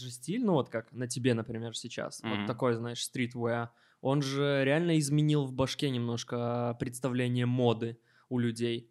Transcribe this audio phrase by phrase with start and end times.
[0.00, 2.38] же стиль, ну вот как на тебе, например, сейчас, Мгм.
[2.38, 8.90] вот такой, знаешь, стритвеа, он же реально изменил в башке немножко представление моды у людей.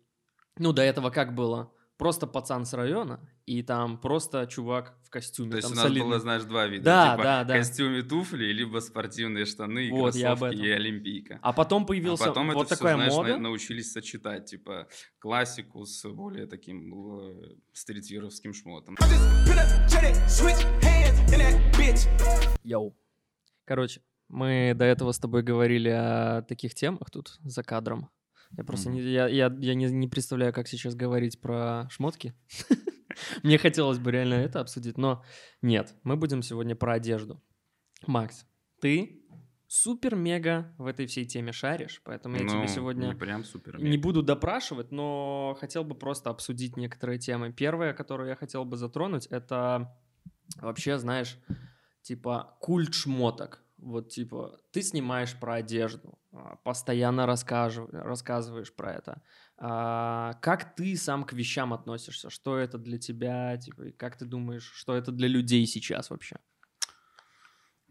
[0.58, 1.72] Ну, до этого как было?
[1.98, 5.52] Просто пацан с района, и там просто чувак в костюме.
[5.52, 6.08] То есть там у нас солидный.
[6.10, 6.86] было, знаешь, два вида.
[6.86, 7.58] Да, типа да, да.
[7.58, 11.40] костюме туфли, либо спортивные штаны, и Вот, кроссовки, и олимпийка.
[11.42, 13.30] А потом появился а потом вот это такая все, знаешь, мода.
[13.34, 14.88] на- научились сочетать, типа,
[15.18, 18.96] классику с более таким э, стритвировским шмотом.
[22.64, 22.96] Йоу.
[23.66, 28.10] Короче, мы до этого с тобой говорили о таких темах тут за кадром.
[28.58, 28.98] Я просто Мгм.
[28.98, 32.34] не, я, я, я не, не представляю, как сейчас говорить про шмотки.
[33.44, 35.24] Мне хотелось бы реально это обсудить, но
[35.62, 37.40] нет, мы будем сегодня про одежду.
[38.08, 38.46] Макс,
[38.82, 39.22] ты
[39.68, 43.80] супер-мега в этой всей теме шаришь, поэтому я Ну, тебе сегодня Не прям супер.
[43.80, 47.54] не буду допрашивать, но хотел бы просто обсудить некоторые темы.
[47.54, 49.96] Первая, которую я хотел бы затронуть, это
[50.58, 51.38] вообще, знаешь,
[52.02, 53.64] типа культ шмоток.
[53.78, 59.22] Вот типа ты снимаешь про одежду, а, постоянно рассказываешь про это.
[59.58, 62.30] А, Как ты сам к вещам относишься?
[62.30, 63.58] Что это для тебя?
[63.58, 66.38] Типа, и как ты думаешь, что это для людей сейчас вообще?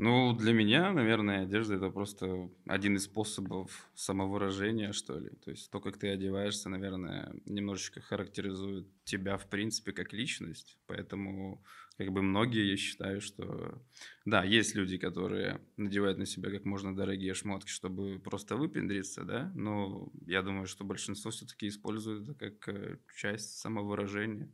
[0.00, 5.30] Ну, для меня, наверное, одежда это просто один из способов самовыражения, что ли.
[5.44, 10.78] То есть то, как ты одеваешься, наверное, немножечко характеризует тебя, в принципе, как личность.
[10.86, 11.64] Поэтому,
[11.98, 13.82] как бы, многие, я считаю, что...
[14.24, 19.52] Да, есть люди, которые надевают на себя как можно дорогие шмотки, чтобы просто выпендриться, да,
[19.54, 24.50] но я думаю, что большинство все-таки использует это как э, часть самовыражения.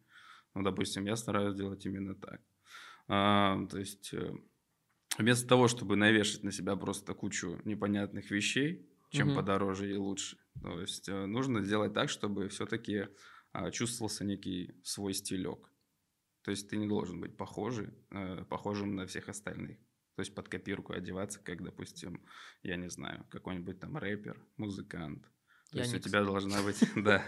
[0.55, 2.41] Ну, допустим, я стараюсь делать именно так.
[3.09, 4.12] А, то есть...
[4.15, 4.34] э,
[5.17, 9.37] Вместо того, чтобы навешать на себя просто кучу непонятных вещей, чем Мгм.
[9.37, 13.06] подороже и лучше, то есть э, нужно сделать так, чтобы все-таки
[13.70, 15.70] чувствовался некий свой стилек.
[16.45, 19.78] То есть ты не должен быть похожий, э, похожим на всех остальных.
[20.14, 22.23] То есть под копирку одеваться, как, допустим,
[22.62, 25.27] я не знаю, какой-нибудь там рэпер, музыкант.
[25.72, 27.25] То есть у тебя должна быть, да,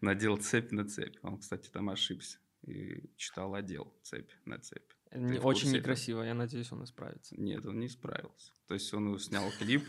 [0.00, 1.16] надел цепь на цепь.
[1.22, 4.90] Он, кстати, там ошибся и читал одел цепь на цепь.
[5.12, 7.38] Не- в Очень некрасиво, я надеюсь, он исправится.
[7.38, 8.52] Нет, он не справился.
[8.66, 9.84] То есть он снял клип,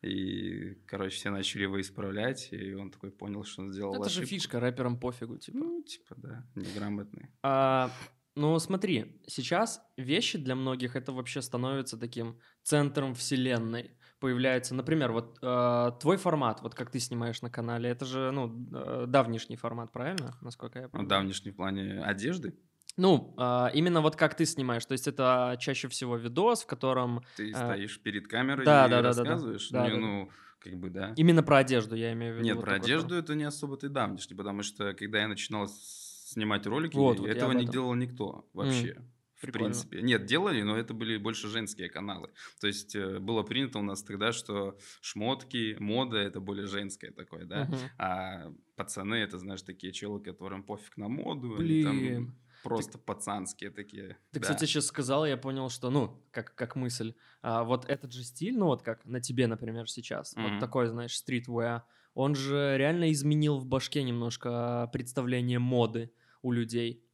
[0.00, 4.20] и, короче, все начали его исправлять, и он такой понял, что он сделал Это же
[4.20, 4.28] ошибку.
[4.30, 5.58] фишка, рэперам пофигу, типа.
[5.58, 7.28] Ну, типа, да, неграмотный.
[7.42, 7.90] А,
[8.34, 13.92] ну, смотри, сейчас вещи для многих это вообще становится таким центром вселенной.
[14.20, 18.68] Появляется, например, вот э, твой формат, вот как ты снимаешь на канале, это же, ну,
[18.72, 21.08] э, давнишний формат, правильно, насколько я Ну, понимаю?
[21.08, 22.54] давнишний в плане одежды.
[22.96, 27.22] Ну, а, именно вот как ты снимаешь, то есть это чаще всего видос, в котором
[27.36, 29.30] Ты А, стоишь перед камерой да, и да, да, да, да.
[29.30, 29.70] рассказываешь.
[29.70, 29.96] Да, да, да.
[29.96, 31.14] ну, как бы, да.
[31.16, 32.44] именно про одежду я имею в виду.
[32.44, 33.24] Нет, вот про одежду формат.
[33.24, 35.99] это не особо ты давнишний, потому что, когда я начинал с-
[36.32, 39.02] снимать ролики, Вот, вот этого не делал никто вообще.
[39.34, 39.50] В прикольно.
[39.50, 40.02] принципе.
[40.02, 42.30] Нет, делали, но это были больше женские каналы.
[42.60, 47.46] То есть э, было принято у нас тогда, что шмотки, мода это более женское такое,
[47.46, 47.70] да.
[47.70, 47.90] Мгм.
[47.98, 51.56] А пацаны это, знаешь, такие челы, которым пофиг на моду.
[51.56, 51.76] они Блин.
[51.76, 54.18] там просто пацанские такие.
[54.32, 54.40] Ты, да.
[54.40, 58.56] кстати, сейчас сказал, я понял, что, ну, как, как мысль, а, вот этот же стиль,
[58.56, 60.58] ну, вот как на тебе, например, сейчас, вот Мгм.
[60.58, 66.12] такой, знаешь, стритвеа, он же реально изменил в башке немножко представление моды
[66.42, 67.04] у людей.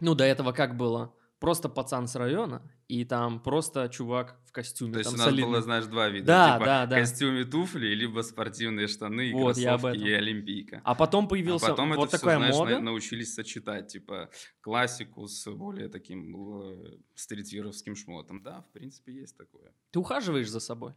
[0.00, 1.14] Ну, до этого как было?
[1.40, 4.94] Просто пацан с района, и там просто чувак в костюме.
[4.94, 5.44] То есть у нас солидный.
[5.44, 6.26] было, знаешь, два вида.
[6.26, 6.98] Да, типа да, да.
[6.98, 10.80] костюме туфли, либо спортивные штаны, и Вот, кроссовки, и олимпийка.
[10.84, 12.80] А потом появился а потом вот это такая все, знаешь, мода.
[12.80, 14.30] научились сочетать, типа,
[14.60, 18.42] классику с более таким э, стритвировским шмотом.
[18.42, 19.72] Да, в принципе, есть такое.
[19.92, 20.94] Ты ухаживаешь за собой?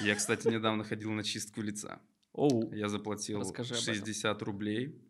[0.00, 1.98] Я, кстати, недавно ходил на чистку лица.
[2.32, 2.72] Оу.
[2.74, 3.94] Я заплатил Расскажи об этом.
[3.94, 5.00] 60 рублей.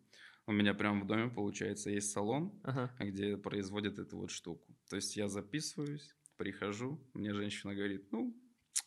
[0.47, 2.91] У меня прямо в доме, получается, есть салон, Ага.
[2.99, 4.75] где производят эту вот штуку.
[4.89, 8.35] То есть я записываюсь, прихожу, мне женщина говорит, ну,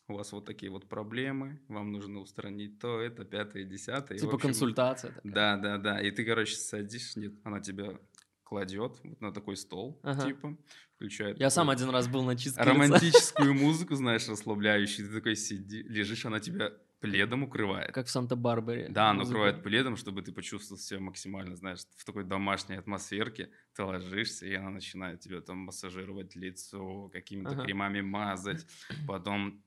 [0.07, 4.17] у вас вот такие вот проблемы, вам нужно устранить то, это, пятое, десятое.
[4.19, 5.33] И, Типа общем, консультация такая.
[5.33, 6.01] Да, да, да.
[6.01, 7.99] И ты, короче, садишь, нет, она тебя
[8.45, 10.27] кладет вот на такой стол, Ага.
[10.27, 10.57] типа,
[10.95, 11.39] включает.
[11.39, 12.71] Я сам один раз был на чистке лица.
[12.71, 15.09] романтическую музыку, знаешь, расслабляющую.
[15.09, 17.93] Ты такой сиди, лежишь, она тебя пледом укрывает.
[17.93, 18.89] Как в Санта-Барбаре.
[18.89, 23.51] Да, она укрывает пледом, чтобы ты почувствовал себя максимально, знаешь, в такой домашней атмосферке.
[23.75, 27.65] Ты ложишься, и она начинает тебе там массажировать лицо, какими-то Ага.
[27.65, 28.67] кремами мазать,
[29.05, 29.63] потом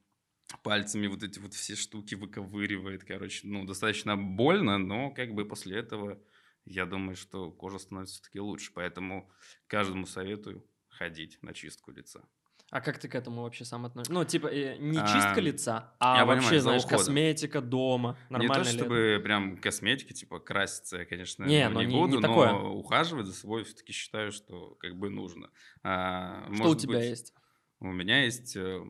[0.63, 5.77] пальцами вот эти вот все штуки выковыривает, короче, ну, достаточно больно, но как бы после
[5.79, 6.21] этого
[6.65, 9.31] я думаю, что кожа становится все-таки лучше, поэтому
[9.67, 12.27] каждому советую ходить на чистку лица.
[12.71, 14.13] А как ты к этому вообще сам относишься?
[14.13, 16.99] Ну, типа, э, не А, чистка лица, а вообще, понимаю, знаешь, уходом.
[16.99, 18.17] косметика дома.
[18.29, 18.85] Не Нормально то ли это?
[18.85, 22.51] чтобы прям косметики, типа краситься, я, конечно, Не, ну, ну, не не- не буду, такое.
[22.53, 25.49] но ухаживать за собой все-таки считаю, что как бы нужно.
[25.83, 27.33] А, Что у тебя быть, есть?
[27.81, 28.85] У меня есть э,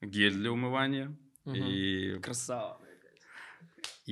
[0.00, 1.56] гель для умывания Мгм.
[1.66, 2.80] и Красава.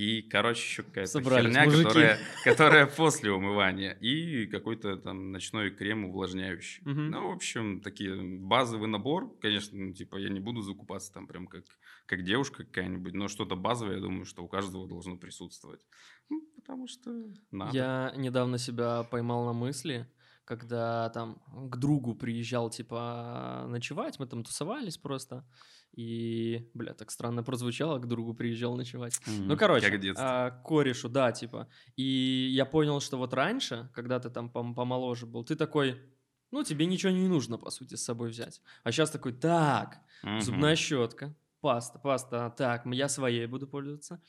[0.01, 1.85] И, короче, еще какая-то Собрались херня, мужики.
[1.85, 3.93] которая, которая после умывания.
[4.01, 6.83] И какой-то там ночной крем увлажняющий.
[6.87, 7.11] Мгм.
[7.11, 9.39] Ну, в общем, такие базовый набор.
[9.41, 11.65] Конечно, ну, типа, я не буду закупаться там прям как,
[12.07, 15.87] как девушка какая-нибудь, но что-то базовое, я думаю, что у каждого должно присутствовать.
[16.31, 17.11] Ну, потому что
[17.51, 17.77] надо.
[17.77, 20.11] Я недавно себя поймал на мысли,
[20.47, 25.45] когда там к другу приезжал, типа, ночевать, мы там тусовались просто,
[25.93, 29.21] и, бля, так странно прозвучало, к другу приезжал ночевать.
[29.27, 29.49] Мгм.
[29.49, 31.69] Ну, короче, а, корешу, да, типа.
[31.97, 36.01] И я понял, что вот раньше, когда ты там пом- помоложе был, ты такой,
[36.51, 38.61] ну, тебе ничего не нужно, по сути, с собой взять.
[38.85, 40.41] А сейчас такой, так, Мгм.
[40.41, 44.23] зубная щетка, паста, паста, так, я своей буду пользоваться.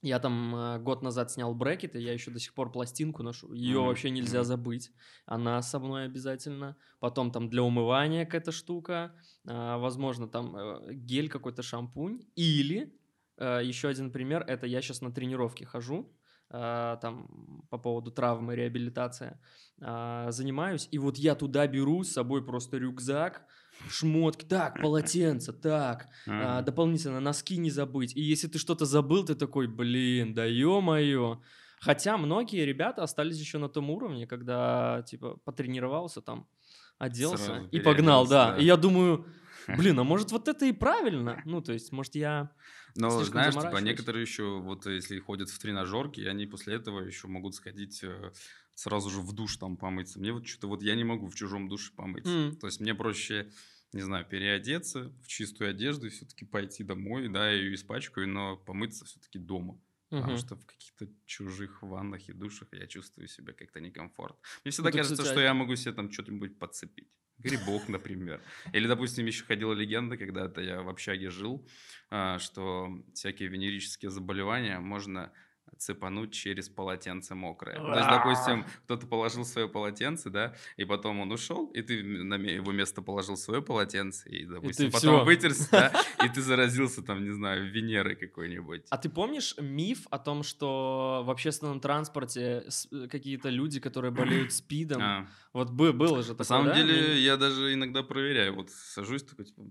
[0.00, 3.52] Я там э, год назад снял брекеты, я еще до сих пор пластинку ношу.
[3.52, 4.92] Ее Мгм, вообще нельзя забыть.
[5.26, 6.76] Она со мной обязательно.
[7.00, 9.14] Потом там для умывания какая-то штука.
[9.46, 12.20] а, возможно, там э, гель какой-то, шампунь.
[12.36, 12.94] Или
[13.38, 16.14] э, еще один пример, это я сейчас на тренировке хожу.
[16.50, 19.40] а, там по поводу травмы, реабилитация
[19.82, 23.44] а, занимаюсь, и вот я туда беру с собой просто рюкзак,
[23.88, 28.16] шмотки, так, полотенце, так, а, дополнительно носки не забыть.
[28.16, 31.40] И если ты что-то забыл, ты такой, блин, да ё-моё.
[31.80, 36.48] Хотя многие ребята остались еще на том уровне, когда, типа, потренировался там,
[36.98, 38.52] оделся Сразу и погнал, да.
[38.52, 38.58] да.
[38.58, 39.26] И я думаю,
[39.68, 41.40] блин, а может вот это и правильно?
[41.44, 42.50] Ну, то есть, может я...
[42.96, 47.54] Но знаешь, типа, некоторые еще, вот если ходят в тренажерки, они после этого еще могут
[47.54, 48.32] сходить э,
[48.78, 50.20] сразу же в душ там помыться.
[50.20, 52.38] Мне вот что-то вот я не могу в чужом душе помыться.
[52.38, 52.60] М.
[52.60, 53.50] То есть мне проще,
[53.92, 59.04] не знаю, переодеться в чистую одежду и все-таки пойти домой, да, ее испачкаю, но помыться
[59.04, 59.80] все-таки дома.
[60.16, 60.36] Потому Мгм.
[60.36, 64.40] что в каких-то чужих ваннах и душах я чувствую себя как-то некомфортно.
[64.64, 67.08] Мне всегда Ну, кажется, что я могу себе там что-нибудь подцепить.
[67.38, 68.44] Грибок, например.
[68.72, 71.68] Или, допустим, еще ходила легенда, когда-то я в общаге жил,
[72.10, 75.32] а, что всякие венерические заболевания можно
[75.76, 77.76] цепануть через полотенце мокрое.
[77.76, 82.34] То есть, допустим, кто-то положил свое полотенце, да, и потом он ушел, и ты на
[82.34, 85.24] его место положил свое полотенце, и, допустим, потом всё.
[85.24, 85.92] вытерся, да,
[86.24, 88.86] и ты заразился там, не знаю, Венерой какой-нибудь.
[88.90, 94.52] А ты помнишь миф о том, что в общественном транспорте э, какие-то люди, которые болеют
[94.52, 95.28] спидом, А.
[95.52, 96.74] вот бы, было же такое, На самом да?
[96.74, 98.54] деле, я даже иногда проверяю.
[98.54, 99.62] Вот сажусь такой, типа...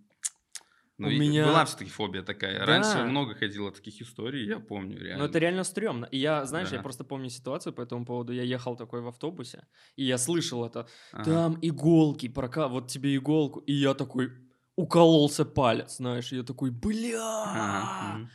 [1.00, 2.60] Ну, У меня- была все-таки фобия такая.
[2.60, 2.66] Да.
[2.66, 5.24] Раньше много ходило таких историй, я помню, реально.
[5.24, 6.06] Ну, это реально стрёмно.
[6.06, 6.84] И я, знаешь, я Да.
[6.84, 8.34] просто помню ситуацию по этому поводу.
[8.34, 10.88] Я ехал такой в автобусе, и я слышал это.
[11.12, 11.24] Ага.
[11.24, 12.68] Там иголки, прока...
[12.68, 13.60] вот тебе иголку.
[13.68, 14.32] И я такой,
[14.76, 16.32] укололся палец, знаешь.
[16.34, 17.44] И я такой, бля.
[17.46, 18.30] Ага.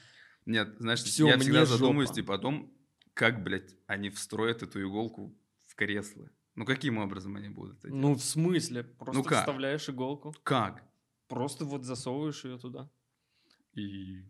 [0.47, 2.15] Нет, знаешь, Всё, я всегда задумываюсь, жопа.
[2.21, 2.73] типа, о том,
[3.15, 5.35] как, блядь, они встроят эту иголку
[5.67, 6.29] в кресло.
[6.55, 8.21] Ну, каким образом они будут это Ну, делать?
[8.21, 8.83] в смысле?
[8.85, 9.39] Просто как?
[9.41, 10.35] вставляешь иголку.
[10.43, 10.83] Как?
[11.35, 12.91] Просто вот засовываешь ее туда.
[13.75, 14.23] И...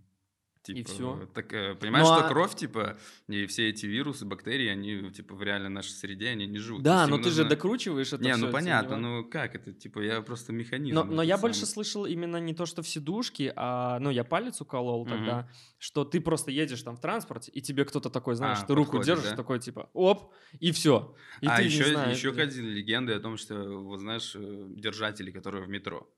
[0.62, 1.28] Типа, всё.
[1.34, 2.96] Так, э, понимаешь, Ну, что а- кровь, типа,
[3.26, 6.84] и все эти вирусы, бактерии, они, типа, в реальной нашей среде, они не живут.
[6.84, 10.22] Да, но ты же докручиваешь это Не, всё, ну понятно, ну как это, типа, я
[10.22, 10.94] просто механизм.
[10.94, 11.72] Но, но я этот больше самый.
[11.72, 16.20] слышал именно не то, что в сидушке, а, ну, я палец уколол тогда, что ты
[16.20, 19.30] просто едешь там в транспорте, и тебе кто-то такой, знаешь, А, ты руку подходит, держишь,
[19.30, 19.36] да?
[19.36, 21.16] такой, типа, оп, и все.
[21.40, 24.66] И а ты еще, не знаешь, еще ходили легенды о том, что, вот знаешь, э,
[24.76, 26.08] держатели, которые в метро.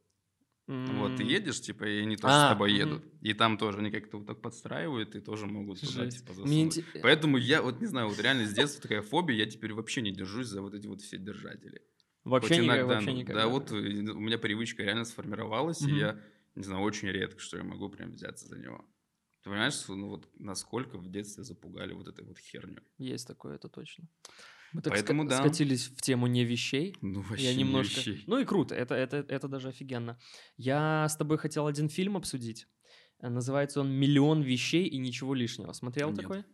[0.87, 2.75] Вот ты едешь, типа, и они тоже А, с тобой мгм.
[2.75, 3.05] едут.
[3.23, 6.07] И там тоже они как-то вот так подстраивают, и тоже могут туда, жесть.
[6.07, 6.79] типа, Мне засунуть.
[6.79, 10.03] инте- Поэтому я вот не знаю, вот реально с детства такая фобия, я теперь вообще
[10.03, 11.83] не держусь за вот эти вот все держатели.
[12.25, 13.43] Вообще, Хоть никак- иногда, вообще ну, никогда.
[13.43, 15.95] Да, вот э, у меня привычка реально сформировалась, Мгм.
[15.95, 16.21] и я,
[16.55, 18.85] не знаю, очень редко, что я могу прям взяться за него.
[19.43, 22.83] Ты понимаешь, ну вот насколько в детстве запугали вот этой вот херню?
[22.99, 24.09] Есть такое, это точно.
[24.75, 25.37] Мы так Поэтому ска- да.
[25.39, 26.97] скатились в тему не вещей.
[27.01, 28.01] Ну, вообще Я не немножко...
[28.01, 28.25] вещей.
[28.27, 30.19] Ну и круто, это, это, это даже офигенно.
[30.57, 32.67] Я с тобой хотел один фильм обсудить.
[33.21, 35.73] Э, Называется он «Миллион вещей и ничего лишнего».
[35.73, 36.21] Смотрел Нет.
[36.23, 36.45] такой?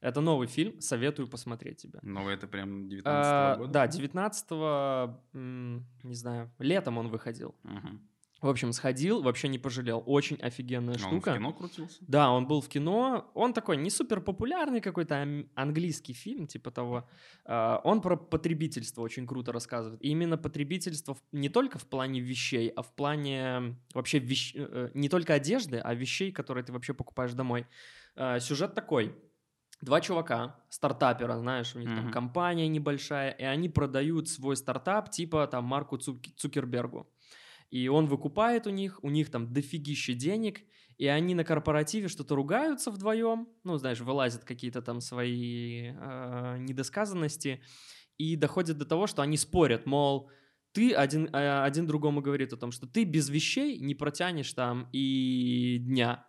[0.00, 1.98] Это новый фильм, советую посмотреть тебе.
[2.02, 3.72] Но это прям 19 А, года?
[3.72, 4.50] Да, 19
[6.04, 7.56] не знаю, летом он выходил.
[7.64, 8.08] Мгм.
[8.42, 10.02] В общем, сходил, вообще не пожалел.
[10.04, 11.34] Очень офигенная А он в штука.
[11.34, 11.98] кино крутился?
[12.06, 13.30] Да, он был в кино.
[13.34, 17.08] Он такой не супер популярный какой-то английский фильм, типа того.
[17.46, 20.02] А, Он про потребительство очень круто рассказывает.
[20.04, 24.90] И именно потребительство не только в плане вещей, а в плане вообще вещ- э, э,
[24.92, 27.66] не только одежды, а вещей, которые ты вообще покупаешь домой.
[28.16, 29.14] А, Сюжет такой.
[29.82, 32.10] Два чувака, стартапера, знаешь, у них там Мгм.
[32.12, 37.06] компания небольшая, и они продают свой стартап типа там Марку Цук- Цукербергу.
[37.70, 40.60] И он выкупает у них, у них там дофигища денег,
[40.98, 47.62] и они на корпоративе что-то ругаются вдвоем, ну, знаешь, вылазят какие-то там свои э, недосказанности,
[48.16, 50.30] и доходят до того, что они спорят, мол,
[50.72, 54.88] ты один, э, один другому говорит о том, что ты без вещей не протянешь там
[54.92, 56.26] и дня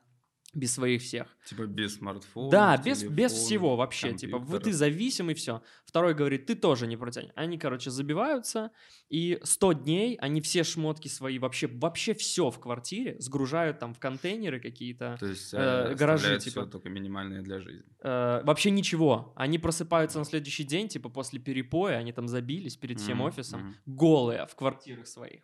[0.53, 1.27] без своих всех.
[1.45, 2.49] Типа без смартфона.
[2.49, 4.13] Да, без, без всего вообще.
[4.13, 5.61] Типа вот ты зависим и все.
[5.85, 7.31] Второй говорит, ты тоже не протянешь.
[7.35, 8.71] Они, короче, забиваются,
[9.09, 13.99] и 100 дней они все шмотки свои, вообще, вообще все в квартире сгружают там в
[13.99, 16.39] контейнеры какие-то, То есть э, гаражи.
[16.39, 16.65] типа.
[16.65, 17.85] только минимальные для жизни.
[17.99, 19.33] Э, вообще ничего.
[19.35, 23.27] Они просыпаются на следующий день, типа после перепоя, они там забились перед всем mm-hmm.
[23.27, 23.73] офисом, mm-hmm.
[23.85, 25.43] голые в квартирах своих.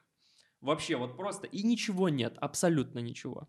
[0.61, 3.47] Вообще, вот просто, и ничего нет, абсолютно ничего.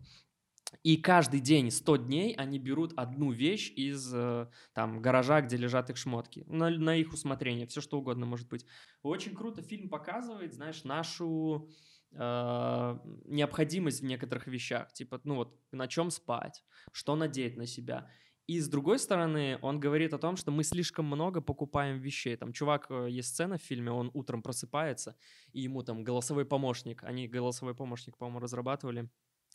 [0.83, 5.89] И каждый день, 100 дней, они берут одну вещь из э, там гаража, где лежат
[5.89, 6.43] их шмотки.
[6.47, 8.65] На, на их усмотрение, все что угодно может быть.
[9.01, 11.69] Очень круто фильм показывает, знаешь, нашу
[12.11, 14.91] э, необходимость в некоторых вещах.
[14.93, 18.09] Типа, ну вот, на чем спать, что надеть на себя.
[18.47, 22.35] И с другой стороны, он говорит о том, что мы слишком много покупаем вещей.
[22.35, 25.15] Там чувак, э, есть сцена в фильме, он утром просыпается,
[25.51, 29.09] и ему там голосовой помощник, они голосовой помощник, по-моему, разрабатывали,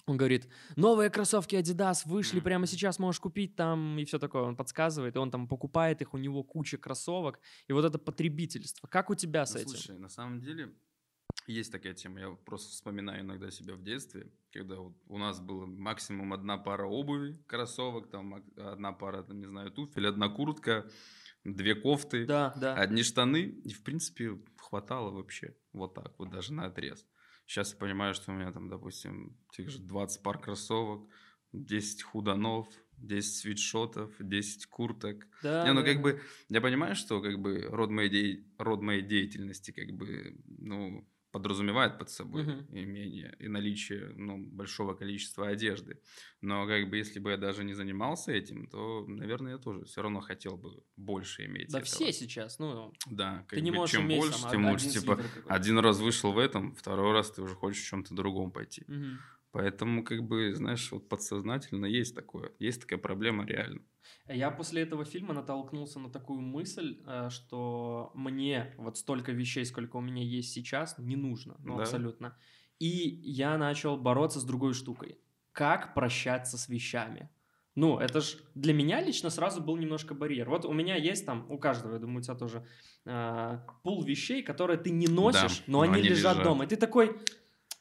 [0.06, 4.42] он говорит, новые кроссовки Adidas вышли прямо сейчас, можешь купить там, и все такое.
[4.42, 7.38] Он подсказывает, и он там покупает их, у него куча кроссовок.
[7.68, 8.88] И вот это потребительство.
[8.88, 9.70] Как у тебя с ну, этим?
[9.70, 10.72] Слушай, на самом деле
[11.46, 12.20] есть такая тема.
[12.20, 16.86] Я просто вспоминаю иногда себя в детстве, когда вот у нас было максимум одна пара
[16.86, 20.90] обуви, кроссовок, там одна пара, там, не знаю, туфель, одна куртка,
[21.44, 22.74] две кофты, да, да.
[22.74, 23.42] одни штаны.
[23.42, 27.06] И, в принципе, хватало вообще вот так вот даже на отрез.
[27.50, 31.10] Сейчас я понимаю, что у меня там, допустим, тех же 20 пар кроссовок,
[31.52, 35.26] 10 худанов, 10 свитшотов, 10 курток.
[35.42, 35.86] Да, Не, ну, да.
[35.92, 38.44] как бы, я понимаю, что, как бы, род моей, де...
[38.56, 42.66] род моей деятельности, как бы, ну, подразумевает под собой угу.
[42.72, 46.00] имение и наличие ну, большого количества одежды.
[46.40, 50.02] Но как бы если бы я даже не занимался этим, то, наверное, я тоже все
[50.02, 51.70] равно хотел бы больше иметь.
[51.70, 51.84] Да этого.
[51.84, 52.92] все сейчас, ну.
[53.06, 54.88] Да, как ты бы, не можешь чем иметь, больше, тем лучше.
[54.88, 58.84] Типа один раз вышел в этом, второй раз ты уже хочешь в чем-то другом пойти.
[58.88, 59.18] Угу.
[59.52, 63.82] Поэтому, как бы, знаешь, вот подсознательно есть такое, есть такая проблема реально.
[64.28, 69.96] Я после этого фильма натолкнулся на такую мысль, э, что мне вот столько вещей, сколько
[69.96, 71.82] у меня есть сейчас, не нужно, ну да.
[71.82, 72.36] абсолютно.
[72.78, 75.18] И я начал бороться с другой штукой.
[75.52, 77.28] Как прощаться с вещами?
[77.74, 80.48] Ну, это ж для меня лично сразу был немножко барьер.
[80.48, 82.66] Вот у меня есть там, у каждого, я думаю, у тебя тоже,
[83.04, 86.64] э, пул вещей, которые ты не носишь, да, но, но они, они лежат, лежат дома.
[86.64, 87.16] И ты такой,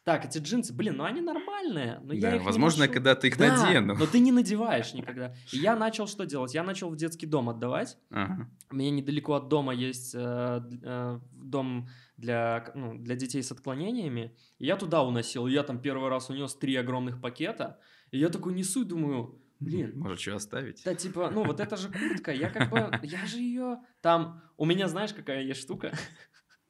[0.10, 3.28] так, эти джинсы, блин, ну они нормальные, но да, я их возможно, не когда ты
[3.28, 3.96] их да, надену.
[3.96, 5.36] но ты не надеваешь никогда.
[5.54, 6.56] И я начал что делать?
[6.56, 7.96] Я начал в детский дом отдавать.
[8.10, 8.50] Ага.
[8.72, 14.36] У меня недалеко от дома есть э, э, дом для, ну, для детей с отклонениями.
[14.58, 15.46] И я туда уносил.
[15.46, 17.80] Я там первый раз унес три огромных пакета.
[18.10, 19.92] И я такой несу и думаю, Блин.
[19.96, 20.82] Может, что оставить?
[20.86, 23.80] Да, типа, ну вот это же куртка, я как бы, я же ее...
[24.02, 25.92] Там, у меня знаешь, какая есть штука?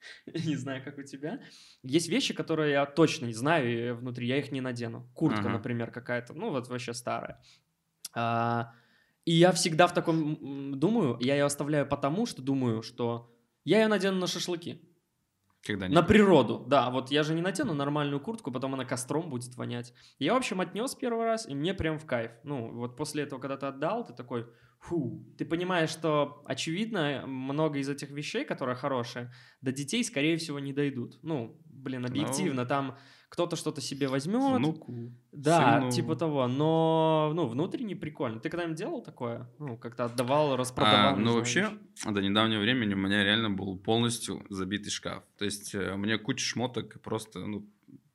[0.46, 1.42] не знаю, как у тебя.
[1.84, 5.10] Есть вещи, которые я точно не знаю внутри, я их не надену.
[5.14, 5.50] Куртка, ага.
[5.50, 7.42] например, какая-то, ну вот вообще старая.
[8.14, 8.74] А,
[9.26, 13.88] и я всегда в таком думаю, я ее оставляю потому, что думаю, что я ее
[13.88, 14.82] надену на шашлыки.
[15.66, 16.90] Когда на природу, да.
[16.90, 19.94] Вот я же не натяну нормальную куртку, потом она костром будет вонять.
[20.18, 22.32] Я, в общем, отнес первый раз, и мне прям в кайф.
[22.44, 24.46] Ну, вот после этого, когда ты отдал, ты такой,
[24.80, 30.60] фу, ты понимаешь, что, очевидно, много из этих вещей, которые хорошие, до детей, скорее всего,
[30.60, 31.20] не дойдут.
[31.24, 32.98] Ну, блин, объективно, ну, там
[33.30, 34.58] кто-то что-то себе возьмет.
[34.58, 34.94] Внуку.
[35.32, 35.92] Да, сыну.
[35.92, 36.48] типа того.
[36.48, 38.40] Но, ну, внутренне прикольно.
[38.40, 39.48] Ты когда-нибудь делал такое?
[39.60, 41.14] Ну, как-то отдавал, распродавал?
[41.14, 41.70] А, ну, вообще,
[42.06, 45.24] до недавнего времени у меня реально был полностью забитый шкаф.
[45.38, 47.68] То есть, э, мне куча шмоток просто, ну,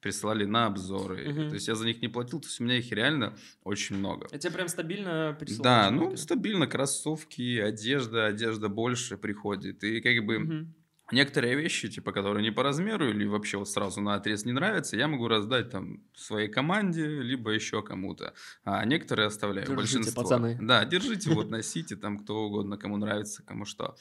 [0.04, 1.30] присылали на обзоры.
[1.30, 1.48] Угу.
[1.48, 4.28] То есть я за них не платил, то есть у меня их реально очень много.
[4.30, 5.62] А тебе прям стабильно присылают?
[5.62, 9.82] Да, ну стабильно кроссовки, одежда, одежда больше приходит.
[9.82, 10.66] И как бы угу.
[11.12, 14.96] Некоторые вещи, типа, которые не по размеру или вообще вот сразу на отрез не нравятся,
[14.96, 18.34] я могу раздать там своей команде, либо еще кому-то.
[18.64, 20.22] А некоторые оставляю, держите, большинство.
[20.22, 20.58] пацаны.
[20.60, 23.96] Да, держите, вот носите там кто угодно, кому нравится, кому что.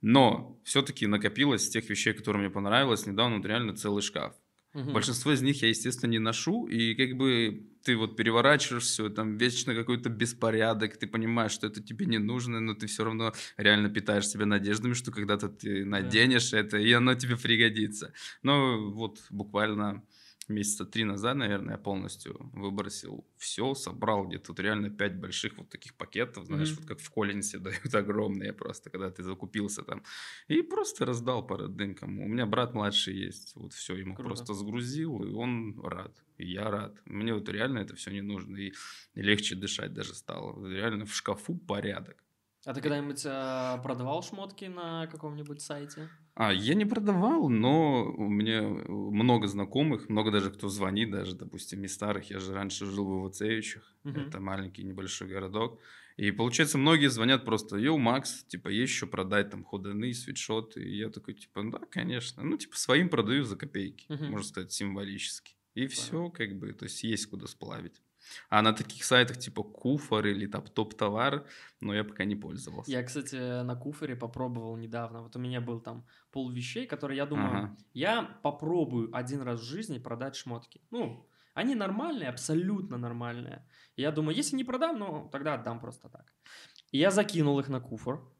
[0.00, 3.06] Но все-таки накопилось тех вещей, которые мне понравилось.
[3.06, 4.34] Недавно вот реально целый шкаф.
[4.72, 4.92] Угу.
[4.92, 9.36] Большинство из них я, естественно, не ношу, и как бы ты вот переворачиваешь все, там
[9.36, 13.90] вечно какой-то беспорядок, ты понимаешь, что это тебе не нужно, но ты все равно реально
[13.90, 16.58] питаешь себя надеждами, что когда-то ты наденешь да.
[16.58, 18.12] это, и оно тебе пригодится.
[18.42, 20.04] Но вот буквально
[20.50, 25.68] месяца три назад, наверное, я полностью выбросил все, собрал где-то тут реально пять больших вот
[25.68, 26.80] таких пакетов, знаешь, mm-hmm.
[26.80, 30.02] вот как в Коллинсе дают огромные просто, когда ты закупился там.
[30.48, 34.28] И просто раздал по родным У меня брат младший есть, вот все, ему Круто.
[34.28, 36.12] просто сгрузил, и он рад.
[36.38, 36.96] И я рад.
[37.04, 38.56] Мне вот реально это все не нужно.
[38.56, 38.72] И
[39.14, 40.66] легче дышать даже стало.
[40.66, 42.16] Реально в шкафу порядок.
[42.66, 46.10] А ты когда-нибудь э, продавал шмотки на каком-нибудь сайте?
[46.34, 51.84] А, я не продавал, но у меня много знакомых, много даже кто звонит, даже, допустим,
[51.84, 52.30] из старых.
[52.30, 54.20] Я же раньше жил в Ивацевичах, угу.
[54.20, 55.80] это маленький небольшой городок.
[56.16, 60.82] И получается, многие звонят просто, йоу, Макс, типа, есть еще продать там ходаны, свитшоты.
[60.82, 62.42] И я такой, типа, да, конечно.
[62.42, 64.24] Ну, типа, своим продаю за копейки, угу.
[64.24, 65.54] можно сказать, символически.
[65.74, 65.96] И Понятно.
[65.96, 68.02] все, как бы, то есть есть куда сплавить.
[68.48, 71.44] А на таких сайтах типа Куфор или там топ-товар,
[71.80, 72.90] но я пока не пользовался.
[72.90, 75.22] Я, кстати, на Куфоре попробовал недавно.
[75.22, 77.76] Вот у меня был там пол вещей, которые я думаю, ага.
[77.94, 80.80] я попробую один раз в жизни продать шмотки.
[80.90, 83.66] Ну, они нормальные, абсолютно нормальные.
[83.96, 86.32] И я думаю, если не продам, ну, тогда отдам просто так.
[86.92, 88.32] И я закинул их на Куфор.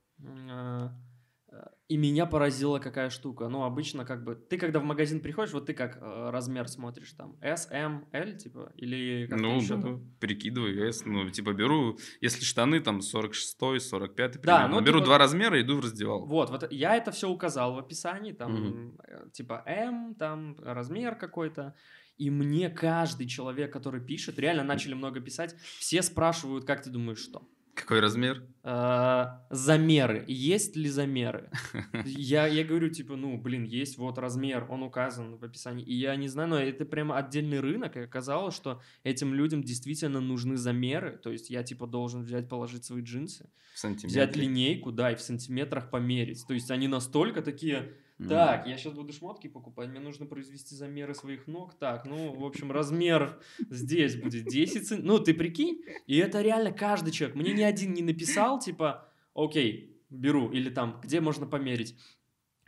[1.89, 3.49] И меня поразила какая штука.
[3.49, 4.37] Ну, обычно как бы...
[4.37, 7.37] Ты когда в магазин приходишь, вот ты как э, размер смотришь там?
[7.41, 8.73] S, M, L, типа?
[8.77, 11.05] Или как Ну, еще, да, перекидываю S.
[11.05, 11.99] Ну, типа беру...
[12.21, 15.07] Если штаны там 46 45 да, ну, беру типа...
[15.07, 16.27] два размера и иду в раздевал.
[16.27, 18.33] Вот, вот я это все указал в описании.
[18.33, 19.31] Там угу.
[19.33, 21.75] типа M, там размер какой-то.
[22.19, 27.19] И мне каждый человек, который пишет, реально начали много писать, все спрашивают, как ты думаешь,
[27.19, 27.49] что?
[27.81, 28.45] Какой размер?
[28.63, 30.25] А, замеры.
[30.29, 31.51] Есть ли замеры?
[32.05, 35.85] Я, я говорю, типа, ну, блин, есть вот размер, он указан в описании.
[35.85, 37.97] И я не знаю, но это прямо отдельный рынок.
[37.97, 41.17] И оказалось, что этим людям действительно нужны замеры.
[41.17, 43.49] То есть я, типа, должен взять, положить свои джинсы,
[43.83, 46.47] взять линейку, да, и в сантиметрах померить.
[46.47, 47.95] То есть они настолько такие
[48.29, 51.79] так, я сейчас буду шмотки покупать, мне нужно произвести замеры своих ног.
[51.79, 55.01] Так, ну, в общем, размер здесь будет 10 цен.
[55.03, 57.37] Ну, ты прикинь, и это реально каждый человек.
[57.37, 61.97] Мне ни один не написал, типа, окей, беру, или там, где можно померить.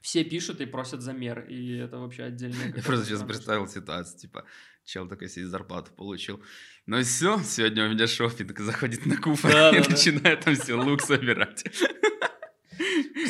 [0.01, 2.75] Все пишут и просят замер, и это вообще отдельно.
[2.75, 4.45] Я просто сейчас представил ситуацию, типа,
[4.85, 6.43] чел такой сидит, зарплату получил.
[6.87, 11.03] Ну и все, сегодня у меня шопинг, заходит на куфа и начинает там все лук
[11.03, 11.65] собирать.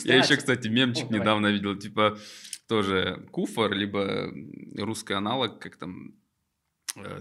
[0.05, 2.19] Я еще, кстати, мемчик недавно видел, типа
[2.69, 4.33] тоже куфор, либо
[4.77, 6.15] русский аналог, как там
[6.97, 7.21] э,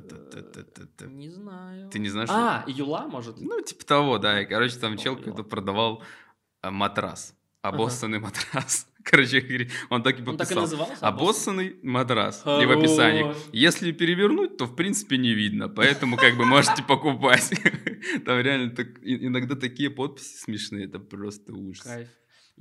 [1.08, 1.90] не знаю.
[1.90, 2.30] Ты не знаешь?
[2.32, 3.40] А, Юла, может?
[3.42, 4.42] Ну, типа того, да.
[4.42, 6.04] И, короче, там чел какой-то продавал
[6.62, 7.36] э, матрас.
[7.62, 8.88] Обоссанный матрас.
[9.04, 10.32] Короче, он так и подписал.
[10.32, 11.08] Он так и назывался?
[11.08, 12.42] Обоссанный матрас.
[12.42, 13.36] И в описании.
[13.52, 15.70] Если перевернуть, то в принципе не видно.
[15.70, 17.50] Поэтому как бы можете покупать.
[18.26, 20.86] Там реально иногда такие подписи смешные.
[20.86, 21.84] Это просто ужас.
[21.84, 22.08] Кайф.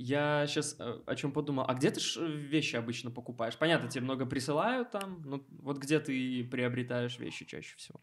[0.01, 1.65] Я сейчас э, о чем подумал.
[1.67, 3.55] А где ты ж вещи обычно покупаешь?
[3.57, 5.21] Понятно, тебе много присылают там.
[5.23, 8.01] Ну, вот где ты приобретаешь вещи чаще всего?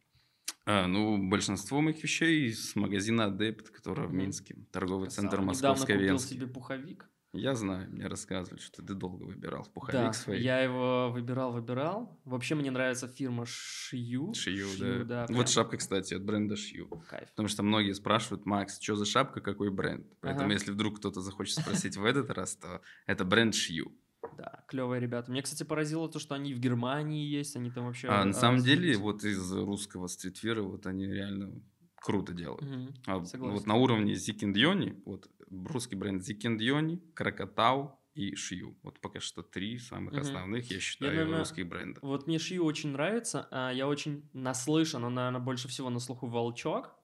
[0.64, 4.10] А, ну, большинство моих вещей из магазина Адепт, который mm-hmm.
[4.10, 4.56] в Минске.
[4.70, 5.28] Торговый Красава.
[5.28, 7.10] центр Московской Недавно купил себе пуховик.
[7.32, 10.40] Я знаю, мне рассказывали, что ты долго выбирал пуховик да, свой.
[10.40, 12.18] я его выбирал, выбирал.
[12.24, 14.32] Вообще мне нравится фирма Шью.
[14.32, 15.26] Шью, Шью да.
[15.26, 16.88] да вот шапка, кстати, от бренда Шью.
[17.08, 17.28] Кайф.
[17.30, 20.06] Потому что многие спрашивают, Макс, что за шапка, какой бренд?
[20.20, 20.54] Поэтому ага.
[20.54, 23.92] если вдруг кто-то захочет спросить в этот раз, то это бренд Шью.
[24.38, 25.30] Да, клевые ребята.
[25.30, 28.08] Мне, кстати, поразило то, что они в Германии есть, они там вообще...
[28.08, 31.62] А на самом деле, вот из русского стритвира, вот они реально
[31.96, 32.62] круто делают.
[32.62, 38.76] Угу, а вот на уровне Зикиндьони, вот русский бренд Зикиндьони, Кракатау и Шью.
[38.82, 40.20] Вот пока что три самых угу.
[40.20, 42.02] основных, я считаю, я, наверное, русских брендов.
[42.02, 43.46] Вот мне Shu очень нравится.
[43.50, 46.94] А я очень наслышан, он, наверное, больше всего на слуху Волчок.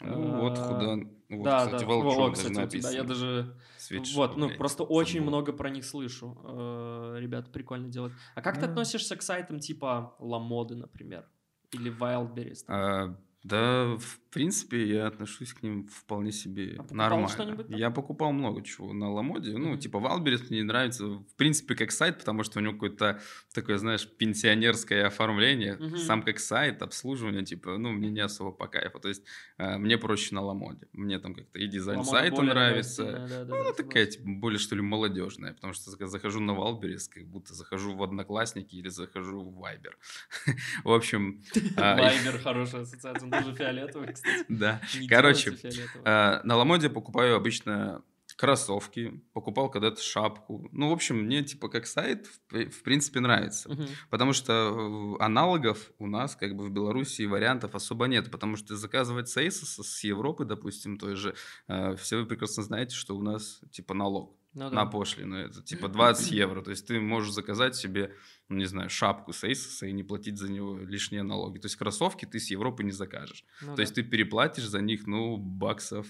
[0.00, 1.10] Ну, вот а, куда...
[1.28, 1.86] Вот, да, кстати, да.
[1.86, 2.92] Волчок О, кстати, даже написано.
[2.92, 3.60] Да, я даже...
[3.78, 4.96] Свитшот, вот, ну, просто футбол.
[4.96, 6.38] очень много про них слышу.
[6.44, 8.14] Э, ребята прикольно делают.
[8.34, 11.28] А как ты относишься к сайтам типа Ламоды, например?
[11.72, 12.64] Или Wildberries?
[12.68, 17.64] А, да, в принципе, я отношусь к ним вполне себе а нормально.
[17.68, 19.56] Я покупал много чего на Ламоде.
[19.56, 23.20] Ну, типа, Wildberries мне не нравится, в принципе, как сайт, потому что у него какое-то
[23.54, 25.76] такое, знаешь, пенсионерское оформление.
[25.76, 25.96] Mm-hmm.
[25.98, 28.98] Сам как сайт, обслуживание, типа, ну, мне не особо по кайфу.
[28.98, 29.22] То есть,
[29.58, 30.88] э, мне проще на Ламоде.
[30.92, 33.04] Мне там как-то и дизайн Ламода сайта нравится.
[33.04, 35.52] Да, да, да, ну, да, такая, типа, более, что ли, молодежная.
[35.52, 39.98] Потому что захожу на Wildberries, как будто захожу в Одноклассники или захожу в Viber.
[40.84, 41.42] В общем...
[41.76, 44.46] А, Viber хорошая ассоциация тоже фиолетовый, кстати.
[44.48, 44.80] Да.
[45.08, 45.56] Короче,
[46.04, 48.02] э, на Ламоде покупаю обычно
[48.36, 50.68] кроссовки, покупал когда-то шапку.
[50.72, 53.70] Ну, в общем, мне типа как сайт в, принципе нравится,
[54.10, 59.28] потому что аналогов у нас как бы в Беларуси вариантов особо нет, потому что заказывать
[59.28, 61.34] с Asos, с Европы, допустим, той же,
[61.68, 64.36] э, все вы прекрасно знаете, что у нас типа налог.
[64.54, 64.86] Ну на да.
[64.86, 65.36] пошлину.
[65.36, 66.62] Это типа 20 евро.
[66.62, 68.14] То есть ты можешь заказать себе,
[68.48, 71.58] ну, не знаю, шапку с Asos и не платить за него лишние налоги.
[71.58, 73.44] То есть кроссовки ты с Европы не закажешь.
[73.62, 73.82] Ну То да.
[73.82, 76.06] есть ты переплатишь за них, ну, баксов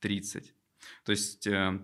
[0.00, 0.54] 30.
[1.04, 1.80] То есть, э,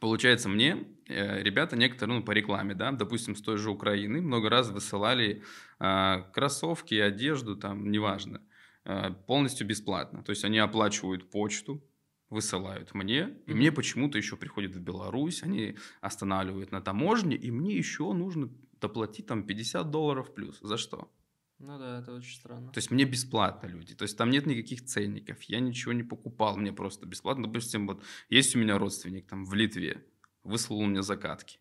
[0.00, 4.48] получается, мне э, ребята некоторые, ну, по рекламе, да, допустим, с той же Украины, много
[4.50, 5.42] раз высылали
[5.80, 8.42] э, кроссовки, одежду, там, неважно,
[8.84, 10.22] э, полностью бесплатно.
[10.22, 11.82] То есть они оплачивают почту,
[12.30, 17.76] высылают мне, и мне почему-то еще приходят в Беларусь, они останавливают на таможне, и мне
[17.76, 20.58] еще нужно доплатить там 50 долларов плюс.
[20.60, 21.10] За что?
[21.58, 22.70] Ну да, это очень странно.
[22.70, 23.94] То есть мне бесплатно люди.
[23.94, 25.42] То есть там нет никаких ценников.
[25.44, 26.56] Я ничего не покупал.
[26.56, 27.48] Мне просто бесплатно.
[27.48, 30.04] Допустим, вот есть у меня родственник там в Литве.
[30.44, 31.58] Выслал мне закатки.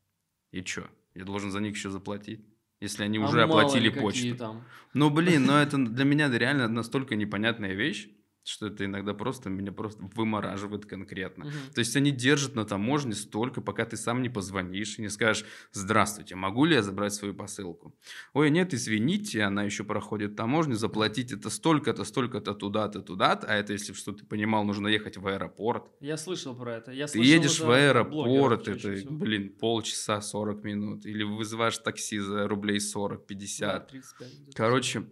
[0.51, 0.87] И что?
[1.15, 2.45] Я должен за них еще заплатить?
[2.79, 4.35] Если они А уже оплатили почту.
[4.37, 4.63] там.
[4.93, 8.07] Ну, блин, но это для меня реально настолько непонятная вещь,
[8.47, 11.45] что это иногда просто меня просто вымораживает конкретно.
[11.45, 11.53] Мгм.
[11.73, 15.45] То есть они держат на таможне столько, пока ты сам не позвонишь и не скажешь
[15.71, 17.95] «Здравствуйте, могу ли я забрать свою посылку?»
[18.33, 23.47] «Ой, нет, извините, она еще проходит таможню, заплатить это столько-то, столько-то, туда-то, туда-то».
[23.47, 25.91] А это, если что ты понимал, нужно ехать в аэропорт.
[25.99, 26.91] Я слышал про это.
[26.91, 29.15] Я Ты едешь в аэропорт, это, всего.
[29.15, 31.05] блин, полчаса, 40 минут.
[31.05, 33.87] Или вызываешь такси за рублей 40, Да, 50.
[33.87, 34.57] 35 где-то.
[34.57, 35.03] Короче,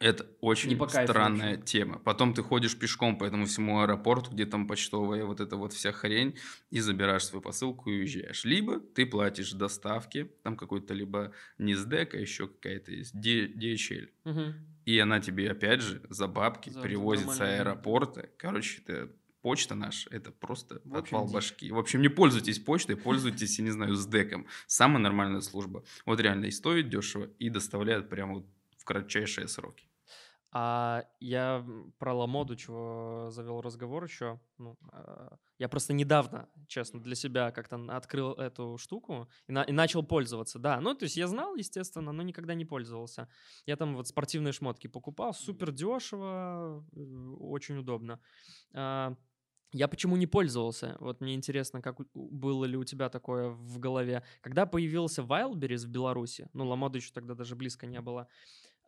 [0.00, 1.64] это очень странная вообще.
[1.80, 1.98] тема.
[1.98, 5.92] Потом ты ходишь пешком по этому всему аэропорту, где там почтовая вот эта вот вся
[5.92, 6.36] хрень,
[6.70, 8.44] и забираешь свою посылку и уезжаешь.
[8.44, 14.08] Либо ты платишь доставки, там какой-то либо не СДЭК, а еще какая-то есть, DHL.
[14.24, 14.54] Мгм.
[14.84, 18.30] И она тебе опять же за бабки За- перевозит с аэропорта.
[18.38, 19.10] Короче, это
[19.42, 21.34] почта наша, это просто В общем, отвал дичь.
[21.34, 21.70] башки.
[21.72, 24.46] В общем, не пользуйтесь почтой, пользуйтесь, я не знаю, СДЭКом.
[24.66, 25.84] Самая нормальная служба.
[26.06, 28.46] Вот реально и стоит дешево, и доставляют прямо вот
[28.78, 29.87] в кратчайшие сроки.
[30.50, 31.62] А я
[31.98, 34.40] про Ламоду чего завел разговор еще.
[34.56, 39.72] Ну, а, я просто недавно, честно, для себя как-то открыл эту штуку и, на- и
[39.72, 40.58] начал пользоваться.
[40.58, 43.28] Да, ну то есть я знал, естественно, но никогда не пользовался.
[43.66, 46.98] Я там вот спортивные шмотки покупал, супер дешево, э,
[47.40, 48.18] очень удобно.
[48.72, 49.14] А,
[49.74, 50.96] Я почему не пользовался?
[50.98, 54.22] Вот мне интересно, как было ли у тебя такое в голове.
[54.40, 58.28] Когда появился Wildberries в Беларуси, ну, Ламода еще тогда даже близко не было,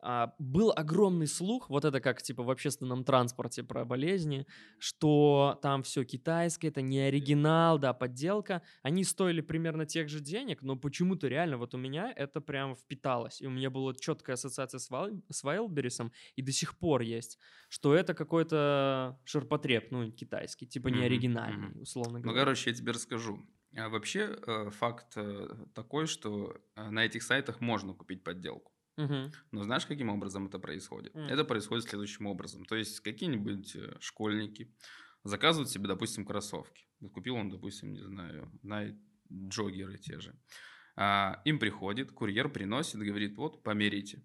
[0.01, 4.45] а, был огромный слух, вот это как типа в общественном транспорте про болезни,
[4.79, 8.61] что там все китайское, это не оригинал, да, подделка.
[8.81, 13.41] Они стоили примерно тех же денег, но почему-то реально вот у меня это прям впиталось.
[13.41, 17.37] И у меня была четкая ассоциация с, Вал- с Wildberries, и до сих пор есть,
[17.69, 21.81] что это какой-то ширпотреб, ну, китайский, типа не оригинальный, мгм.
[21.81, 22.41] условно Ну, говоря.
[22.41, 23.39] короче, я тебе расскажу.
[23.77, 28.70] А вообще, э, факт э, такой, что э, на этих сайтах можно купить подделку.
[28.97, 29.31] Мгм.
[29.51, 31.15] Но знаешь, каким образом это происходит?
[31.15, 31.27] М.
[31.27, 32.65] Это происходит следующим образом.
[32.65, 34.73] То есть какие-нибудь э, школьники
[35.23, 36.87] заказывают себе, допустим, кроссовки.
[37.13, 38.97] Купил он, допустим, не знаю, на
[39.31, 40.39] джогеры те же.
[40.95, 44.23] А, им приходит, курьер приносит, говорит, вот, померите.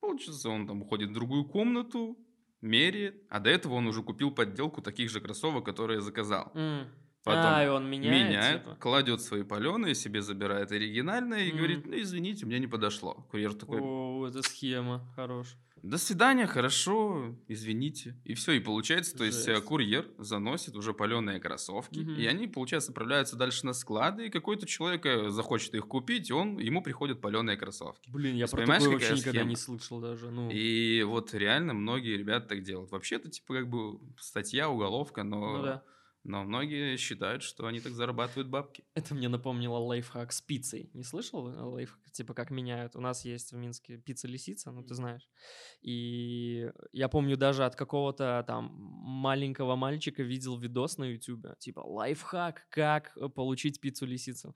[0.00, 2.18] Получится, он там уходит в другую комнату,
[2.60, 6.52] меряет, а до этого он уже купил подделку таких же кроссовок, которые заказал.
[6.54, 7.01] М.
[7.24, 8.76] Потом а, и он меняет, Меняет, типа?
[8.80, 11.56] кладет свои паленые, себе забирает оригинальное и Мгм.
[11.58, 13.24] говорит, ну, извините, мне не подошло.
[13.30, 15.54] Курьер такой, О, это схема, хорош.
[15.84, 18.16] до свидания, хорошо, извините.
[18.24, 19.66] И все, и получается, то есть э, Жесть.
[19.66, 22.14] курьер заносит уже паленые кроссовки, Мгм.
[22.16, 26.32] и они, получается, отправляются дальше на склады, и какой-то человек э, захочет их купить, и
[26.32, 28.10] он, ему приходят паленые кроссовки.
[28.10, 29.78] Блин, я есть про такое вообще никогда не схема?
[29.78, 30.28] слышал даже.
[30.30, 32.90] Ну, И вот реально многие ребята так делают.
[32.90, 35.82] Вообще это типа как бы статья, уголовка, но, ну да.
[36.24, 38.84] Но многие считают, что они так зарабатывают бабки.
[38.94, 40.90] Это мне напомнило лайфхак с пиццей.
[40.94, 42.10] Не слышал э, лайфхак?
[42.12, 42.96] Типа как меняют?
[42.96, 45.28] У нас есть в Минске пицца лисица, ну ты знаешь.
[45.80, 51.54] И я помню даже от какого-то там маленького мальчика видел видос на ютубе.
[51.58, 54.54] Типа лайфхак, как э, получить пиццу лисицу.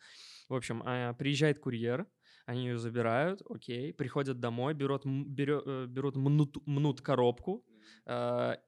[0.49, 2.07] В общем, а, приезжает курьер,
[2.47, 7.65] они ее забирают, окей, приходят домой, берут, берё- э, берут мнут, мнут коробку,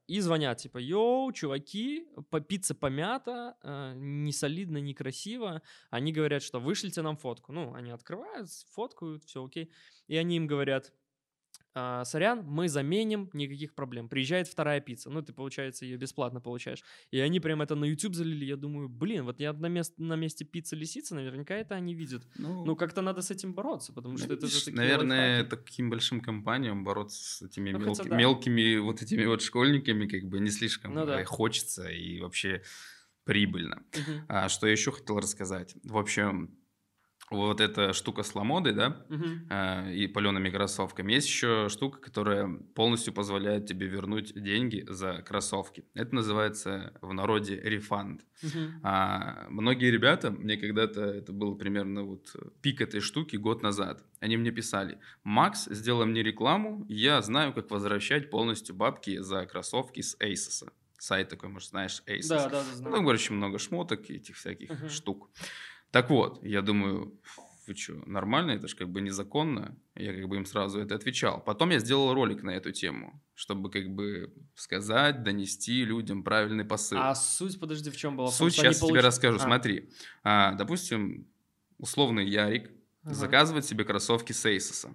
[0.07, 2.07] и звонят, типа, йоу, чуваки,
[2.47, 5.61] пицца помята, э, не солидно, не.
[5.89, 7.51] Они говорят, что вышлите нам фотку.
[7.51, 9.71] Ну, они открывают, фоткают, все окей.
[10.07, 10.93] И они им говорят,
[11.81, 14.09] «А, сорян, мы заменим, никаких проблем.
[14.09, 16.83] Приезжает вторая пицца, ну, ты, получается, ее бесплатно получаешь.
[17.09, 20.15] И они прям это на YouTube залили, я думаю, блин, вот я на, мест, на
[20.15, 22.27] месте пиццы лисицы, наверняка это они видят.
[22.37, 25.63] Ну, как-то надо с этим бороться, потому что это же такие наверное, лайфхаки.
[25.63, 28.17] таким большим компаниям бороться с этими Ну, хотя мелки- да.
[28.17, 31.21] мелкими вот этими вот школьниками как бы не слишком Ну да.
[31.21, 32.61] э, хочется и вообще
[33.23, 33.83] прибыльно.
[33.93, 34.25] Мгм.
[34.27, 35.75] А, что я еще хотел рассказать?
[35.83, 36.58] В общем,
[37.31, 39.47] вот эта штука с ламодой, да, Мгм.
[39.49, 41.13] э, и палеными кроссовками.
[41.13, 45.85] Есть еще штука, которая полностью позволяет тебе вернуть деньги за кроссовки.
[45.93, 48.25] Это называется в народе рефанд.
[48.41, 48.79] Мгм.
[48.83, 54.37] А многие ребята, мне когда-то, это было примерно вот пик этой штуки год назад, они
[54.37, 60.15] мне писали, Макс, сделай мне рекламу, я знаю, как возвращать полностью бабки за кроссовки с
[60.19, 60.69] Asos.
[60.97, 62.27] Сайт такой, может, знаешь, Asos.
[62.27, 64.89] Да, да, да, Ну, короче, много шмоток и этих всяких Мгм.
[64.89, 65.29] штук.
[65.91, 67.19] Так вот, я думаю,
[67.67, 68.51] вы что, нормально?
[68.51, 69.75] Это же как бы незаконно.
[69.95, 71.43] Я как бы им сразу это отвечал.
[71.43, 76.99] Потом я сделал ролик на эту тему, чтобы как бы сказать, донести людям правильный посыл.
[76.99, 78.27] А суть, подожди, в чем была?
[78.27, 79.37] Том, Суть они сейчас тебе получ- расскажу.
[79.37, 79.89] А, Смотри,
[80.23, 81.27] А, допустим,
[81.77, 82.71] условный Ярик
[83.03, 84.93] ага, заказывает себе кроссовки с Asos.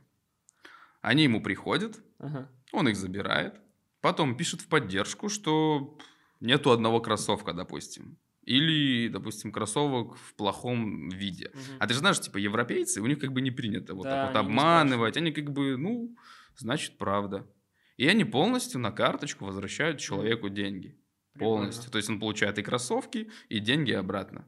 [1.01, 2.49] Они ему приходят, ага.
[2.73, 3.55] он их забирает,
[4.01, 5.97] потом пишет в поддержку, что
[6.41, 8.17] нету одного кроссовка, допустим.
[8.45, 11.51] Или, допустим, кроссовок в плохом виде.
[11.55, 11.77] Мгм.
[11.81, 14.29] А ты же знаешь, типа, европейцы, у них как бы не принято вот Да, так
[14.29, 15.17] вот они обманывать.
[15.17, 16.17] Они как бы, ну,
[16.57, 17.47] значит, правда.
[17.97, 20.99] И они полностью на карточку возвращают человеку деньги.
[21.39, 21.85] Полностью.
[21.85, 21.93] Прикольно.
[21.93, 24.47] То есть он получает и кроссовки, и деньги обратно.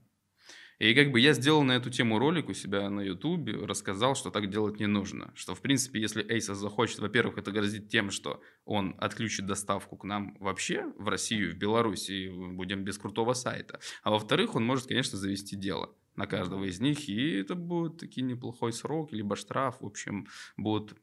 [0.79, 4.31] И как бы я сделал на эту тему ролик у себя на Ютубе, рассказал, что
[4.31, 5.33] так делать не нужно.
[5.35, 10.05] Что, в принципе, если Asos захочет, во-первых, это грозит тем, что он отключит доставку к
[10.05, 13.81] нам вообще в Россию, в Беларусь, и будем без крутого сайта.
[14.03, 18.21] А во-вторых, он может, конечно, завести дело на каждого из них, и это будет таки
[18.21, 20.27] неплохой срок, либо штраф, в общем,
[20.59, 20.95] будут...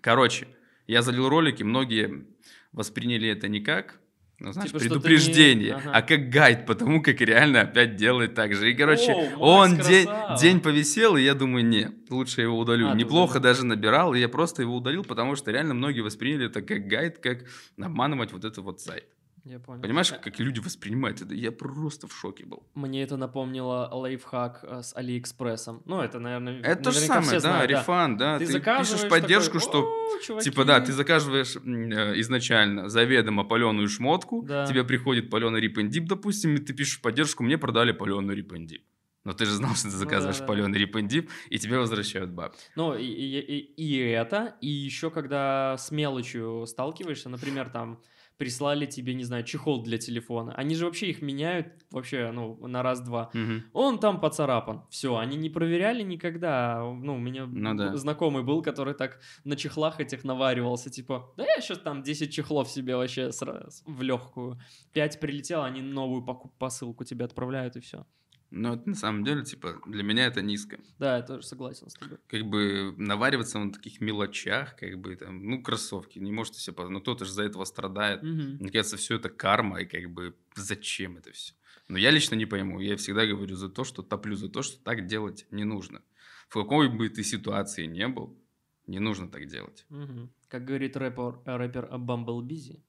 [0.00, 0.48] Короче,
[0.86, 2.26] я залил ролики, многие
[2.72, 4.00] восприняли это не как
[4.40, 5.90] ну, знаешь, Типа, ты не- предупреждение, ага.
[5.94, 8.70] а как гайд, потому как реально опять делает так же.
[8.70, 10.38] И, короче, О, он день, красава.
[10.40, 12.88] день повисел, и я думаю, не, лучше его удалю.
[12.90, 16.62] А, Неплохо даже набирал, и я просто его удалил, потому что реально многие восприняли это
[16.62, 17.38] как гайд, как
[17.80, 19.04] обманывать вот этот вот сайт.
[19.48, 19.80] Я понял.
[19.82, 21.34] Понимаешь, А, как люди воспринимают это?
[21.34, 22.62] Я просто в шоке был.
[22.74, 25.82] Мне это напомнило лайфхак э, с Алиэкспрессом.
[25.86, 27.78] Ну, это, наверное, Это то же самое, все да, знают, да.
[27.80, 28.38] рефан, да.
[28.38, 30.44] Ты Ты, пишешь поддержку, такой, что «О, чуваки».
[30.50, 34.66] Типа, да, ты заказываешь э, изначально заведомо паленую шмотку, Да.
[34.66, 38.82] тебе приходит паленый рипендип, допустим, и ты пишешь поддержку, мне продали паленый рипендип.
[39.24, 40.46] Но ты же знал, что ты Ну заказываешь да, да.
[40.46, 42.60] паленый рипендип, и тебе возвращают бабки.
[42.76, 48.00] Ну, и, и- и- и это, и еще когда с мелочью сталкиваешься, например, там
[48.38, 50.54] прислали тебе, не знаю, чехол для телефона.
[50.54, 53.30] Они же вообще их меняют вообще, ну, на раз-два.
[53.34, 53.64] Мгм.
[53.72, 54.82] Он там поцарапан.
[54.90, 56.80] Все, они не проверяли никогда.
[56.80, 57.96] Ну, у меня Ну да.
[57.96, 60.88] знакомый был, который так на чехлах этих наваривался.
[60.88, 64.58] Типа, да я сейчас там 10 чехлов себе вообще сра- в легкую.
[64.92, 66.22] 5 прилетело, они новую
[66.58, 68.06] посылку тебе отправляют, и все.
[68.50, 70.78] Но это на самом деле, типа, для меня это низко.
[70.98, 72.18] Да, я тоже согласен с тобой.
[72.28, 76.94] Как бы навариваться на таких мелочах, как бы там, ну, кроссовки, не можете себе позволить.
[76.94, 78.22] Ну, кто-то же за этого страдает.
[78.22, 78.56] Мгм.
[78.60, 81.52] Мне кажется, все это карма, и как бы зачем это все?
[81.88, 82.80] Но я лично не пойму.
[82.80, 86.02] Я всегда говорю за то, что топлю за то, что так делать не нужно.
[86.48, 88.38] В какой бы ты ситуации не был,
[88.86, 89.84] не нужно так делать.
[89.90, 90.30] Мгм.
[90.48, 92.82] Как говорит рэпер, рэпер Бамблбизи,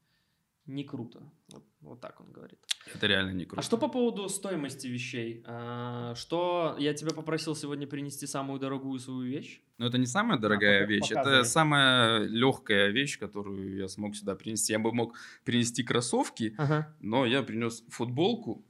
[0.66, 1.22] не круто.
[1.50, 2.60] Вот, вот так он говорит.
[2.94, 3.60] Это реально не круто.
[3.60, 5.44] А что по поводу стоимости вещей?
[5.46, 9.62] А, Что я тебя попросил сегодня принести самую дорогую свою вещь?
[9.78, 11.40] Ну, это не самая дорогая пока- вещь, показывай.
[11.40, 14.74] это самая легкая вещь, которую я смог сюда принести.
[14.74, 15.16] Я бы мог
[15.46, 16.96] принести кроссовки, Ага.
[17.00, 18.66] но я принес футболку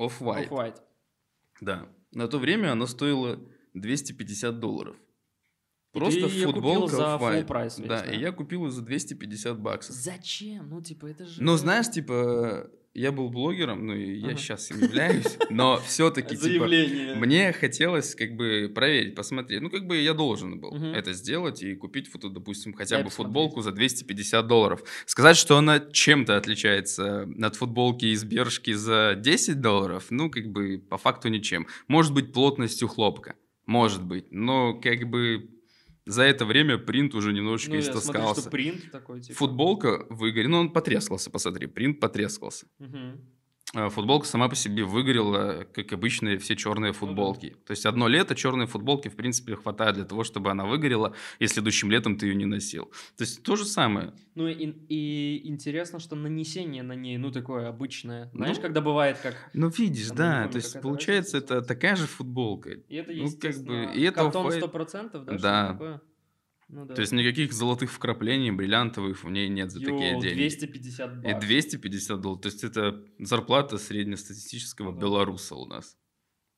[0.00, 0.48] Off-White.
[0.48, 0.80] Off-White.
[1.60, 1.88] Да.
[2.12, 3.38] На то время она стоила
[3.74, 4.96] 250 долларов.
[5.94, 7.40] И Просто купил футболка за Off-White.
[7.40, 8.12] full прайс весь, да, да?
[8.12, 9.94] и я купил ее за 250 баксов.
[9.96, 10.68] Зачем?
[10.68, 11.42] Ну, типа, это же...
[11.42, 14.36] Ну, знаешь, типа, я был блогером, ну и я Ага.
[14.36, 19.62] сейчас им являюсь, но все-таки, типа, мне хотелось как бы проверить, посмотреть.
[19.62, 23.26] Ну, как бы я должен был это сделать и купить, фото, допустим, хотя бы посмотреть.
[23.26, 24.82] футболку за 250 долларов.
[25.06, 30.78] Сказать, что она чем-то отличается от футболки из Бершки за 10 долларов, ну, как бы
[30.78, 31.66] по факту ничем.
[31.86, 33.36] Может быть, плотностью хлопка.
[33.64, 34.26] Может быть.
[34.32, 35.48] Но как бы
[36.08, 38.40] за это время принт уже немножечко Ну, я смотрю, истаскался.
[38.42, 39.38] что принт такой, типа.
[39.38, 42.66] Футболка выгорела, ну он потрескался, посмотри, принт потрескался.
[42.78, 43.20] Мгм.
[43.74, 47.56] А Футболка сама по себе выгорела, как обычные все черные футболки.
[47.66, 51.46] То есть одно лето черные футболки, в принципе, хватает для того, чтобы она выгорела, и
[51.46, 52.86] следующим летом ты ее не носил.
[53.16, 54.14] То есть то же самое.
[54.34, 58.30] Ну, и, и интересно, что нанесение на ней, ну, такое обычное.
[58.32, 59.34] Знаешь, Ну, когда бывает как...
[59.52, 61.54] Ну, видишь, Там, да, помню, то есть получается разница.
[61.56, 62.70] это такая же футболка.
[62.70, 64.72] И это, Ну, как бы, и это картон Off-White.
[64.72, 65.72] 100%, да?
[65.72, 66.00] Да.
[66.70, 66.94] Ну, да.
[66.94, 70.34] То есть никаких золотых вкраплений, бриллиантовых в ней нет за такие Йоу, деньги.
[70.36, 71.40] 250 И баксов.
[71.40, 72.42] 250 долларов.
[72.42, 75.00] То есть это зарплата среднестатистического Да.
[75.00, 75.96] белоруса у нас.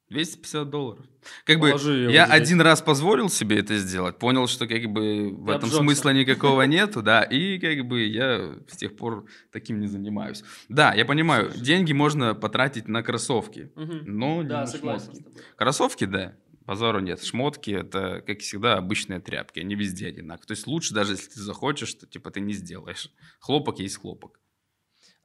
[0.09, 1.07] 250 долларов.
[1.45, 2.37] Как бы Положи её я здесь.
[2.41, 5.77] один раз позволил себе это сделать, понял, что как бы в Ты этом обжегся.
[5.77, 10.43] смысла никакого нету, да, и как бы я с тех пор таким не занимаюсь.
[10.69, 11.65] Да, я понимаю, Слушай.
[11.65, 15.41] деньги можно потратить на кроссовки, но не на согласен шмотки.
[15.57, 17.23] Кроссовки, да, базару нет.
[17.23, 20.47] Шмотки— это, как всегда, обычные тряпки, они везде одинаковые.
[20.47, 23.11] То есть лучше, даже если ты захочешь, то типа ты не сделаешь.
[23.41, 24.41] Хлопок есть хлопок.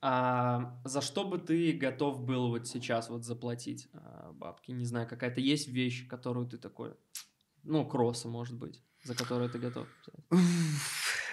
[0.02, 4.72] А за что бы ты готов был вот сейчас вот заплатить а, бабки?
[4.72, 6.94] Не знаю, какая-то есть вещь, которую ты такой,
[7.64, 9.88] ну, кроссы, может быть, за которую ты готов?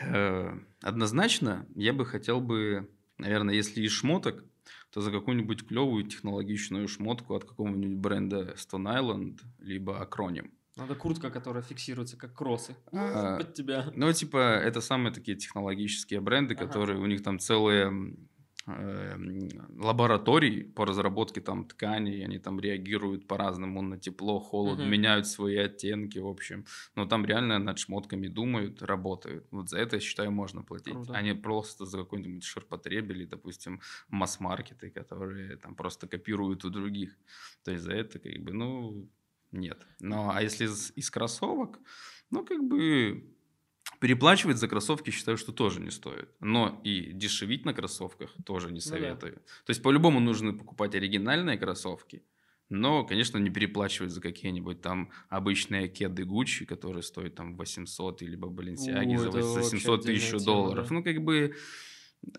[0.01, 4.43] Э, однозначно, я бы хотел бы, наверное, если из шмоток,
[4.93, 10.51] то за какую-нибудь клевую технологичную шмотку от какого-нибудь бренда Stone Island, либо Acronym.
[10.77, 13.91] Надо куртка, которая фиксируется как кроссы а, под тебя.
[13.95, 16.67] Ну, типа, это самые такие технологические бренды, ага.
[16.67, 18.17] которые у них там целые
[18.67, 24.89] лабораторий по разработке там тканей, они там реагируют по-разному на тепло, холод, угу.
[24.89, 26.65] меняют свои оттенки, в общем.
[26.95, 29.47] Но там реально над шмотками думают, работают.
[29.51, 30.95] Вот за это, я считаю, можно платить.
[30.95, 31.15] Круто.
[31.15, 37.17] А не просто за какой-нибудь ширпотреб или, допустим, масс-маркеты, которые там просто копируют у других.
[37.65, 39.09] То есть за это как бы, ну,
[39.51, 39.87] нет.
[40.01, 41.81] Ну, а если из, из кроссовок,
[42.31, 43.25] ну, как бы
[44.03, 46.29] Переплачивать за кроссовки считаю, что тоже не стоит.
[46.41, 49.35] Но и дешевить на кроссовках тоже не советую.
[49.35, 49.65] Ну, да.
[49.65, 52.25] То есть по-любому нужно покупать оригинальные кроссовки.
[52.69, 58.49] Но, конечно, не переплачивать за какие-нибудь там обычные кеды Гуччи, которые стоят там 800, либо
[58.49, 60.89] Баленсиаги за 800 тысяч долларов.
[60.89, 60.95] Да.
[60.97, 61.55] Ну, как бы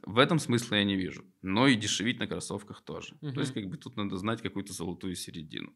[0.06, 1.24] в этом смысла я не вижу.
[1.42, 3.16] Но и дешевить на кроссовках тоже.
[3.22, 3.32] Угу.
[3.32, 5.74] То есть, как бы тут надо знать какую-то золотую середину.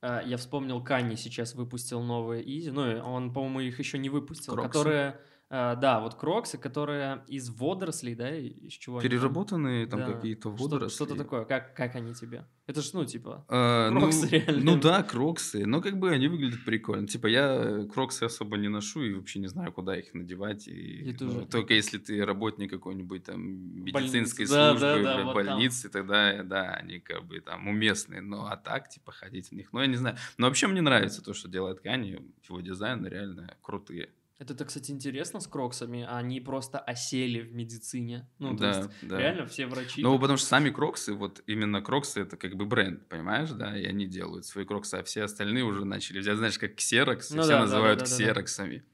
[0.00, 4.52] А, я вспомнил, Канни сейчас выпустил новые Изи, ну, он, по-моему, их еще не выпустил,
[4.52, 4.68] Кроксы.
[4.68, 10.16] которые, а, да, вот Кроксы, которые из водорослей, да, из чего Переработанные там, там да.
[10.16, 10.94] какие-то водоросли.
[10.94, 12.44] Что-то, что такое, как, как они тебе?
[12.66, 14.64] Это ж, ну, типа, а, Кроксы ну, реально.
[14.64, 17.06] Ну да, Кроксы, но как бы они выглядят прикольно.
[17.06, 20.68] Типа я Кроксы особо не ношу и вообще не знаю, куда их надевать.
[20.68, 24.78] И, ну, только если ты работник какой-нибудь там медицинской Больница.
[24.78, 28.20] службы, да, да, да, больницы, вот тогда, да, они как бы там уместные.
[28.20, 30.18] Ну а так, типа, ходить в них, ну я не знаю.
[30.36, 34.10] Но вообще мне нравится то, что делает Кани, его дизайны реально крутые.
[34.38, 36.06] Это, кстати, интересно с кроксами.
[36.08, 38.28] Они просто осели в медицине.
[38.38, 39.18] Ну, то да, есть, да.
[39.18, 40.00] реально все врачи.
[40.00, 43.84] Ну, потому что сами кроксы, вот именно кроксы это как бы бренд, понимаешь, да, и
[43.84, 47.52] они делают свои кроксы, а все остальные уже начали взять, знаешь, как ксерокс, ну, все
[47.52, 48.76] да, называют да, да, ксероксами.
[48.76, 48.84] Да,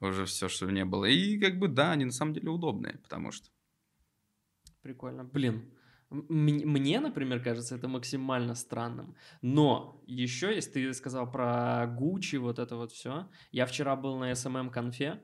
[0.00, 0.08] да.
[0.08, 1.04] Уже все, что не было.
[1.04, 3.48] И как бы, да, они на самом деле удобные, потому что.
[4.80, 5.24] Прикольно.
[5.24, 5.70] Блин,
[6.10, 9.16] мне, например, кажется это максимально странным.
[9.42, 14.30] Но еще, если ты сказал про Гуччи, вот это вот все, я вчера был на
[14.30, 15.20] SMM-конфе,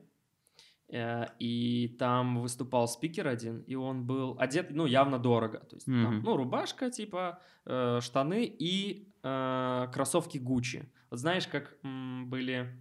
[0.89, 5.59] э, и там выступал спикер один, и он был одет, ну, явно дорого.
[5.59, 6.03] То есть, mm-hmm.
[6.03, 10.91] там, ну, рубашка, типа, э, штаны и э, кроссовки Гуччи.
[11.09, 12.77] Вот знаешь, как были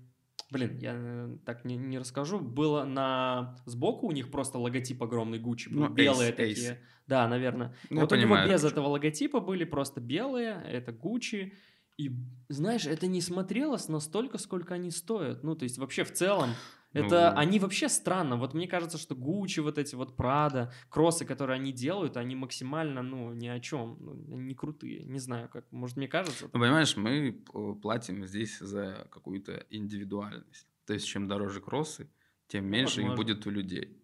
[0.52, 2.38] Блин, я э, так не, не расскажу.
[2.38, 6.72] Было на сбоку у них просто логотип огромный Гуччи, ну, белые Ace, такие.
[6.72, 6.76] Ace.
[7.06, 7.74] Да, наверное.
[7.88, 11.54] Ну, вот у него без этого логотипа были просто белые, это Гуччи.
[11.96, 12.10] И
[12.48, 15.42] знаешь, это не смотрелось настолько, сколько они стоят.
[15.42, 16.50] Ну, то есть вообще в целом
[16.92, 18.36] это ну, они вообще странно.
[18.36, 23.02] Вот мне кажется, что Гуччи, вот эти вот Прада, кроссы, которые они делают, они максимально,
[23.02, 25.04] ну, ни о чем, ну, не крутые.
[25.04, 26.50] Не знаю, как, может, мне кажется.
[26.52, 27.32] Ну, понимаешь, мы
[27.80, 30.66] платим здесь за какую-то индивидуальность.
[30.86, 32.10] То есть, чем дороже кроссы,
[32.48, 33.12] тем меньше Возможно.
[33.12, 33.98] их будет у людей.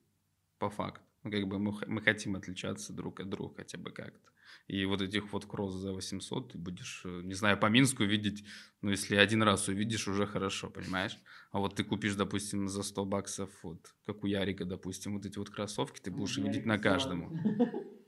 [0.59, 1.05] По факту.
[1.22, 4.31] Ну, как бы мы, мы хотим отличаться друг от друга хотя бы как-то.
[4.66, 8.44] И вот этих вот кросс за 800 ты будешь, э, не знаю, по Минску видеть,
[8.82, 11.18] ну, если один раз увидишь, уже хорошо, понимаешь?
[11.50, 15.38] А вот ты купишь, допустим, за 100 баксов, вот, как у Ярика, допустим, вот эти
[15.38, 17.32] вот кроссовки, ты будешь Ярик видеть на каждом.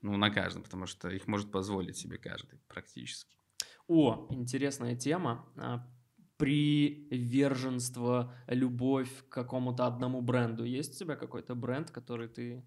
[0.00, 3.36] Ну, на каждом, потому что их может позволить себе каждый практически.
[3.88, 5.44] О, интересная тема.
[5.56, 5.84] А,
[6.38, 10.64] приверженство, любовь к какому-то одному бренду.
[10.64, 12.64] Есть у тебя какой-то бренд, который ты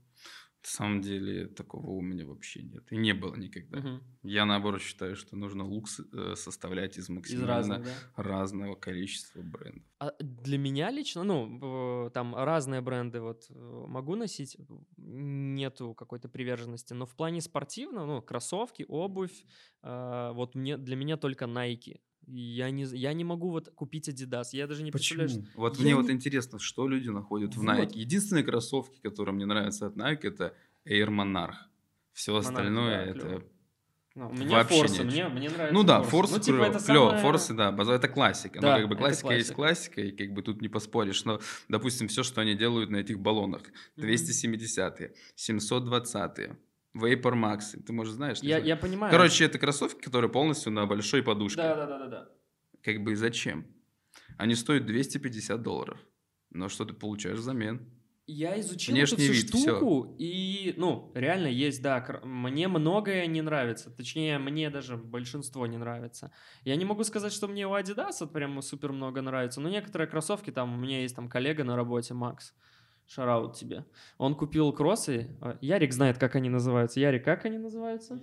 [0.64, 2.92] на самом деле такого у меня вообще нет.
[2.92, 3.80] И не было никогда.
[3.80, 4.04] Угу.
[4.24, 8.24] Я наоборот считаю, что нужно лук э, составлять из максимально из разных, да?
[8.24, 9.84] разного количества брендов.
[10.00, 14.56] А для меня лично, ну, там разные бренды вот э, могу носить,
[14.98, 19.46] нету какой-то приверженности, но в плане спортивного, ну, кроссовки, обувь,
[19.82, 22.02] э, вот мне, для меня только Nike.
[22.28, 24.50] Я не, я не могу вот купить Adidas.
[24.54, 25.20] Я даже не Почему?
[25.20, 25.60] представляю, что...
[25.60, 25.96] Вот я мне не...
[25.96, 27.66] вот интересно, что люди находят вот.
[27.66, 27.98] в Nike.
[27.98, 30.56] Единственные кроссовки, которые мне нравятся от Nike, это
[30.86, 31.56] Air Monarch.
[32.14, 33.44] Все остальное да, это...
[34.14, 37.22] Ну, меня Вообще форсы, мне, мне нравится Ну да, форсы, ну, типа, это клево, самое...
[37.22, 38.60] форсы, да, база, это классика.
[38.60, 41.24] Да, ну, как бы классика, классика есть классика, и как бы тут не поспоришь.
[41.24, 43.62] Но, допустим, все, что они делают на этих баллонах,
[43.98, 46.58] 270-е, 720-е,
[46.96, 48.40] Vapor Max, ты, может, знаешь?
[48.42, 49.12] Я, я понимаю.
[49.12, 51.62] Короче, это кроссовки, которые полностью на большой подушке.
[51.62, 52.30] Да, да, да, да, да.
[52.84, 53.66] Как бы зачем?
[54.38, 56.00] Они стоят 250 долларов.
[56.50, 57.88] Но что ты получаешь взамен?
[58.28, 63.26] Я изучил Внешний эту всю вид, штуку, и, ну, реально есть, да, кр- мне многое
[63.26, 66.32] не нравится, точнее, мне даже большинство не нравится.
[66.64, 70.52] Я не могу сказать, что мне у Adidas прям супер много нравится, но некоторые кроссовки,
[70.52, 72.54] там, у меня есть там коллега на работе, Макс,
[73.16, 73.86] шараут тебе.
[74.18, 77.00] Он купил кроссы, а, Ярик знает, как они называются.
[77.00, 78.20] Ярик, как они называются?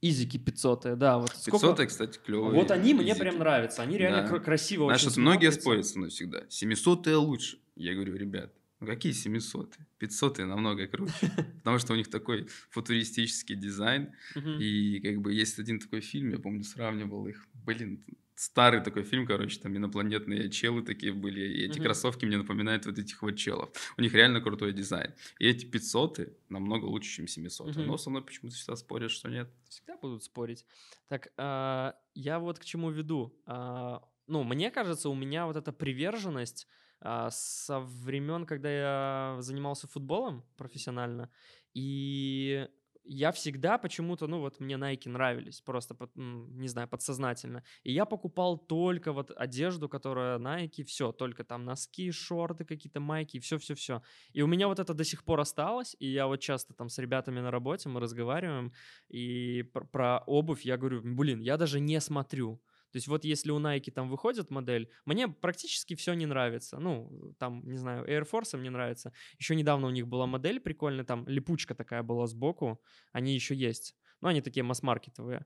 [0.00, 1.30] Изики 500, да, вот.
[1.34, 2.54] сколько- 500, кстати, клевые.
[2.54, 3.20] Вот они мне изики.
[3.20, 4.28] прям нравятся, они реально Да.
[4.28, 6.42] кр- красиво Знаешь, очень многие спорят со мной всегда.
[6.48, 7.58] 700 лучше.
[7.74, 9.76] Я говорю, ребят, ну какие 700?
[9.98, 11.12] 500 намного круче.
[11.62, 14.12] Потому что у них такой футуристический дизайн.
[14.60, 17.46] И как бы есть один такой фильм, я помню, сравнивал их.
[17.64, 18.04] Блин,
[18.34, 21.40] старый такой фильм, короче, там инопланетные челы такие были.
[21.40, 21.80] И эти Мгм.
[21.80, 23.70] кроссовки мне напоминают вот этих вот челов.
[23.96, 25.14] У них реально крутой дизайн.
[25.38, 26.18] И эти 500
[26.48, 27.76] намного лучше, чем 700.
[27.76, 27.78] Мгм.
[27.78, 29.50] Но со мной почему-то всегда спорят, что нет.
[29.68, 30.66] Всегда будут спорить.
[31.08, 33.40] Так, а, я вот к чему веду.
[33.46, 36.68] А, ну, мне кажется, у меня вот эта приверженность
[37.00, 41.30] а, со времен, когда я занимался футболом профессионально,
[41.72, 42.68] и
[43.04, 47.62] я всегда почему-то, ну вот мне Nike нравились, просто, под- не знаю, подсознательно.
[47.82, 53.38] И я покупал только вот одежду, которая Nike, все, только там носки, шорты какие-то, майки,
[53.38, 54.02] все-все-все.
[54.32, 56.98] И у меня вот это до сих пор осталось, и я вот часто там с
[56.98, 58.72] ребятами на работе мы разговариваем,
[59.08, 62.60] и пр- про обувь я говорю, блин, я даже не смотрю.
[62.94, 66.78] То есть вот если у Nike там выходит модель, мне практически все не нравится.
[66.78, 69.12] Ну, там, не знаю, Air Force мне нравится.
[69.36, 72.80] Еще недавно у них была модель прикольная, там липучка такая была сбоку.
[73.10, 73.96] Они еще есть.
[74.20, 75.44] Ну, они такие масс-маркетовые.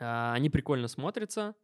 [0.00, 1.54] А, Они прикольно смотрятся.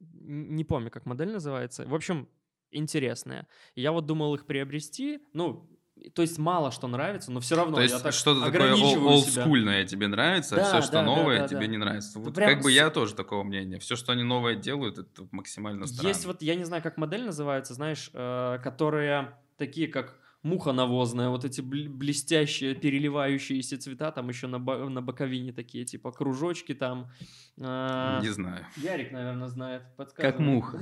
[0.00, 1.86] Не помню, как модель называется.
[1.86, 2.28] В общем,
[2.72, 3.48] интересная.
[3.74, 5.20] Я вот думал их приобрести.
[5.32, 5.66] Ну,
[6.14, 9.84] то есть мало что нравится, но все равно То я есть так что-то такое олдскульное
[9.84, 11.66] тебе нравится, Да, все, что да, да, новое, да, тебе да.
[11.66, 12.18] не нравится.
[12.18, 13.78] Вот прям как бы с- я тоже такого мнения.
[13.78, 16.08] Все, что они новое делают, это максимально странно.
[16.08, 21.30] Есть вот, я не знаю, как модель называется, знаешь, э, которые такие, как муха навозная,
[21.30, 26.74] вот эти бл- блестящие, переливающиеся цвета, там еще на, бо- на боковине такие, типа кружочки
[26.74, 27.08] там.
[27.56, 28.66] э, Не знаю.
[28.76, 29.84] Ярик, наверное, знает.
[30.16, 30.80] Как муха.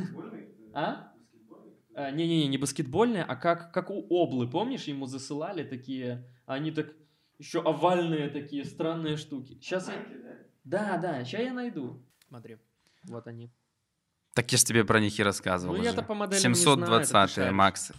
[0.74, 1.11] А?
[1.94, 6.94] А, Не-не-не, не баскетбольные, а как, как у Облы, помнишь, ему засылали такие, они так
[7.38, 9.54] еще овальные такие странные штуки.
[9.54, 9.94] Сейчас я...
[10.64, 12.02] Да, да, сейчас я найду.
[12.28, 12.56] Смотри,
[13.04, 13.50] вот они.
[14.34, 15.90] Так я ж тебе про них и рассказывал Ну, уже.
[15.90, 17.52] я-то по знаю, ты 720 шаришь.
[17.52, 17.92] Макс.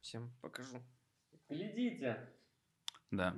[0.00, 0.76] Всем покажу.
[1.48, 2.18] Глядите.
[3.10, 3.34] Да.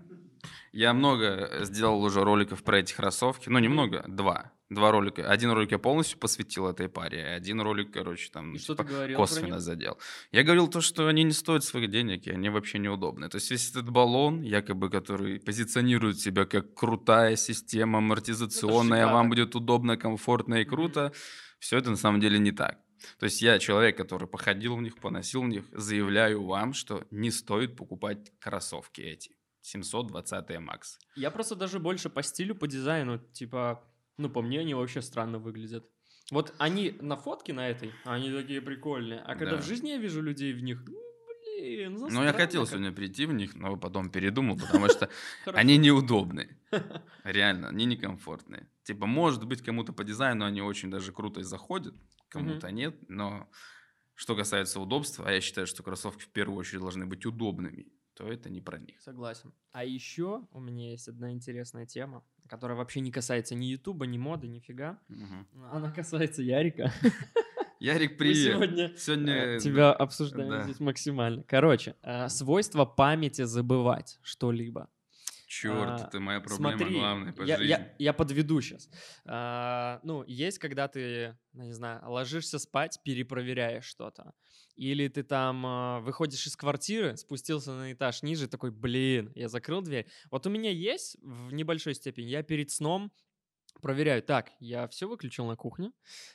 [0.72, 3.48] Я много э, сделал уже роликов про эти кроссовки.
[3.48, 4.52] Ну, немного, два.
[4.74, 5.30] Два ролика.
[5.30, 8.84] Один ролик я полностью посвятил этой паре, а один ролик, короче, там И что типа,
[8.84, 9.98] говорил косвенно задел.
[10.32, 13.28] Я говорил то, что они не стоят своих денег, и они вообще неудобны.
[13.28, 19.14] То есть весь этот баллон, якобы, который позиционирует себя как крутая система, амортизационная, шикарно.
[19.14, 21.12] вам будет удобно, комфортно и круто,
[21.58, 22.78] все это на самом деле не так.
[23.18, 27.30] То есть я человек, который походил в них, поносил в них, заявляю вам, что не
[27.30, 29.36] стоит покупать кроссовки эти.
[29.64, 30.98] 720 Макс.
[31.16, 33.82] Я просто даже больше по стилю, по дизайну, типа,
[34.18, 35.84] ну, по мне они вообще странно выглядят.
[36.30, 39.62] Вот они на фотке на этой, они такие прикольные, а когда Да.
[39.62, 40.96] в жизни я вижу людей в них, ну,
[41.28, 42.70] блин, ну, Ну, я хотел как.
[42.70, 45.10] сегодня прийти в них, но потом передумал, потому что
[45.46, 46.58] они неудобные.
[47.24, 48.68] Реально, они некомфортные.
[48.84, 51.94] Типа, может быть, кому-то по дизайну они очень даже круто и заходят,
[52.28, 53.48] кому-то нет, но
[54.14, 58.26] что касается удобства, а я считаю, что кроссовки в первую очередь должны быть удобными, то
[58.28, 59.00] это не про них.
[59.02, 59.52] Согласен.
[59.72, 64.18] А еще у меня есть одна интересная тема, которая вообще не касается ни Ютуба, ни
[64.18, 64.98] моды, нифига.
[65.08, 65.46] Мгм.
[65.72, 66.92] Она касается Ярика.
[67.80, 68.54] Ярик, Мы привет.
[68.54, 69.34] сегодня Сегодня...
[69.34, 70.62] э, тебя обсуждаем да.
[70.62, 71.42] здесь максимально.
[71.42, 74.88] Короче, э, свойство памяти забывать что-либо.
[75.60, 77.68] Черт, А, это моя проблема Смотри, главная по я, жизни.
[77.70, 78.88] я- я подведу сейчас.
[80.04, 84.32] ну, есть, когда ты, ну, не знаю, ложишься спать, перепроверяешь что-то.
[84.74, 89.80] Или ты там а, выходишь из квартиры, спустился на этаж ниже, такой, блин, я закрыл
[89.82, 90.06] дверь.
[90.30, 93.12] Вот у меня есть в небольшой степени, я перед сном
[93.84, 95.92] проверяю, так, я все выключил на кухне,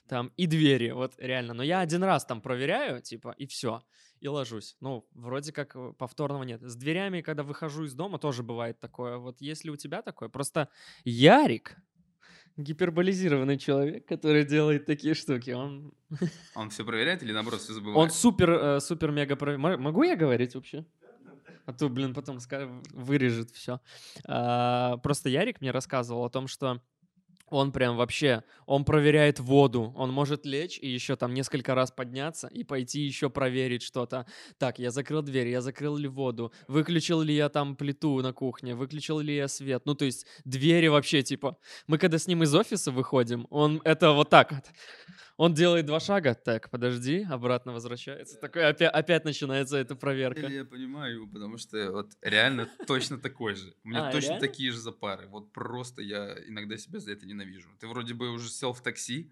[0.08, 1.56] там и двери, вот реально.
[1.56, 3.82] Но я один раз там проверяю, типа, и все,
[4.20, 4.76] и ложусь.
[4.82, 6.62] Ну, вроде как э, повторного нет.
[6.62, 9.18] С дверями, когда выхожу из дома, тоже бывает такое.
[9.18, 10.70] Вот если у тебя такое, просто
[11.06, 11.76] Ярик,
[12.56, 15.91] гиперболизированный человек, который делает такие штуки, он,
[16.56, 17.97] Он все проверяет или наоборот все забывает?
[17.97, 19.36] он супер, э, супер мега...
[19.36, 20.86] про- Мо- Могу я говорить вообще?
[21.66, 22.38] А то, блин, потом
[22.93, 23.80] вырежет все.
[24.24, 26.82] просто Ярик мне рассказывал о том, что
[27.52, 32.47] Он прям вообще, он проверяет воду, он может лечь и еще там несколько раз подняться
[32.47, 34.26] и пойти еще проверить что-то.
[34.58, 38.76] Так, я закрыл дверь, я закрыл ли воду, выключил ли я там плиту на кухне,
[38.76, 39.84] выключил ли я свет.
[39.86, 44.12] Ну, то есть двери вообще, типа, мы когда с ним из офиса выходим, он это
[44.12, 44.66] вот так вот.
[45.38, 48.38] Он делает два шага, так, подожди, обратно возвращается.
[48.41, 50.45] Такой, опять, опять начинается эта проверка.
[50.47, 53.74] Я понимаю, потому что вот реально точно такой же.
[53.86, 54.47] У меня А, точно реально?
[54.47, 55.28] такие же запары.
[55.30, 57.70] Вот просто я иногда себя за это ненавижу.
[57.80, 59.32] Ты вроде бы уже сел в такси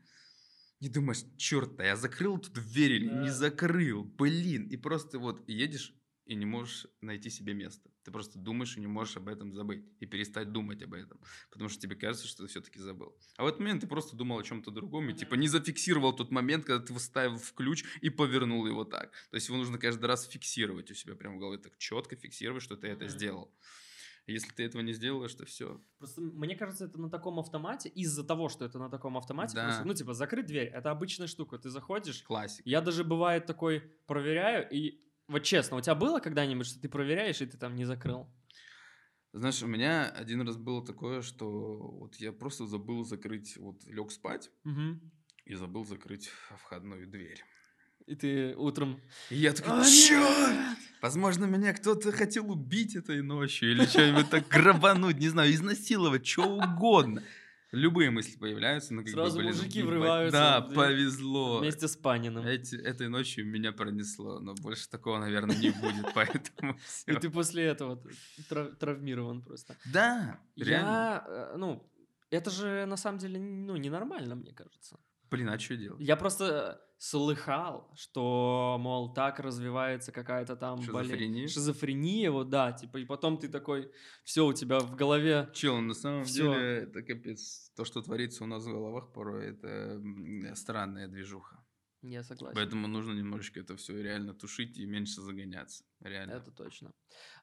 [0.80, 3.34] и думаешь, черт, а я закрыл тут дверь или не Да.
[3.34, 4.68] закрыл, блин.
[4.68, 5.93] И просто вот едешь
[6.26, 7.89] и не можешь найти себе место.
[8.03, 9.86] Ты просто думаешь и не можешь об этом забыть.
[9.99, 11.20] И перестать думать об этом.
[11.49, 13.18] Потому что тебе кажется, что ты все-таки забыл.
[13.38, 16.32] А в этот момент ты просто думал о чем-то другом и типа не зафиксировал тот
[16.32, 19.12] момент, когда ты вставил в ключ и повернул его так.
[19.32, 21.58] То есть его нужно каждый раз фиксировать у себя прямо в голове.
[21.60, 23.49] Так четко фиксировать, что ты это сделал.
[24.28, 25.82] Если ты этого не сделаешь, то все.
[25.99, 29.63] Просто мне кажется, это на таком автомате, из-за того, что это на таком автомате, Да.
[29.63, 32.65] просто, ну, типа, закрыть дверь, это обычная штука, ты заходишь, Классик.
[32.67, 37.41] я даже бывает такой проверяю, и вот честно, у тебя было когда-нибудь, что ты проверяешь,
[37.41, 38.28] и ты там не закрыл?
[39.34, 44.11] Знаешь, у меня один раз было такое, что вот я просто забыл закрыть, вот лег
[44.11, 45.11] спать Мгм.
[45.45, 47.43] и забыл закрыть входную дверь.
[48.08, 49.01] И ты утром...
[49.30, 50.49] И я такой, «А, черт!
[50.49, 56.26] нет!» Возможно, меня кто-то хотел убить этой ночью или что-нибудь так грабануть, не знаю, изнасиловать,
[56.26, 57.22] что угодно.
[57.72, 61.60] Любые мысли появляются, но как бы, Сразу блин, мужики ебать, врываются Да, повезло.
[61.60, 62.45] Вместе с Паниным.
[62.47, 67.66] Эти, этой ночью меня пронесло, но больше такого, наверное, не будет, поэтому И ты после
[67.66, 68.01] этого
[68.49, 69.76] трав- травмирован просто.
[69.91, 70.88] Да, реально.
[70.88, 71.91] Я, э, ну,
[72.30, 74.97] это же на самом деле, ну, ненормально, мне кажется.
[75.30, 75.99] Блин, а что делать?
[76.01, 80.91] Я просто слыхал, что, мол, так развивается какая-то там болезнь.
[80.91, 81.47] Шизофрения?
[81.47, 83.91] Шизофрения, вот, да, типа, и потом ты такой,
[84.23, 85.49] все, у тебя в голове...
[85.53, 86.53] Чел, на самом Всё.
[86.53, 87.71] деле, это капец.
[87.75, 90.01] То, что творится у нас в головах порой, это
[90.55, 91.63] странная движуха.
[92.01, 92.55] Я согласен.
[92.55, 95.84] Поэтому нужно немножечко это все реально тушить и меньше загоняться.
[95.99, 96.34] Реально.
[96.34, 96.93] Это точно.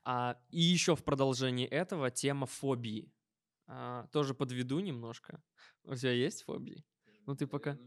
[0.04, 3.12] А, и еще в продолжении этого тема фобии.
[3.66, 5.42] А, тоже подведу немножко.
[5.82, 6.84] У тебя есть фобии?
[7.26, 7.78] Ну, ты пока...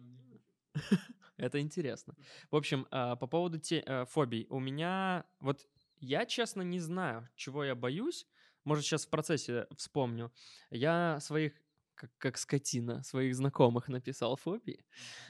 [1.38, 2.16] Это интересно.
[2.50, 4.48] В общем, а, по поводу те, э, фобий.
[4.50, 5.26] У меня...
[5.40, 5.68] Вот
[6.00, 8.28] я, честно, не знаю, чего я боюсь.
[8.64, 10.32] Может, сейчас в процессе вспомню.
[10.72, 11.54] Я своих
[11.96, 14.86] как, как скотина, своих знакомых написал фобии.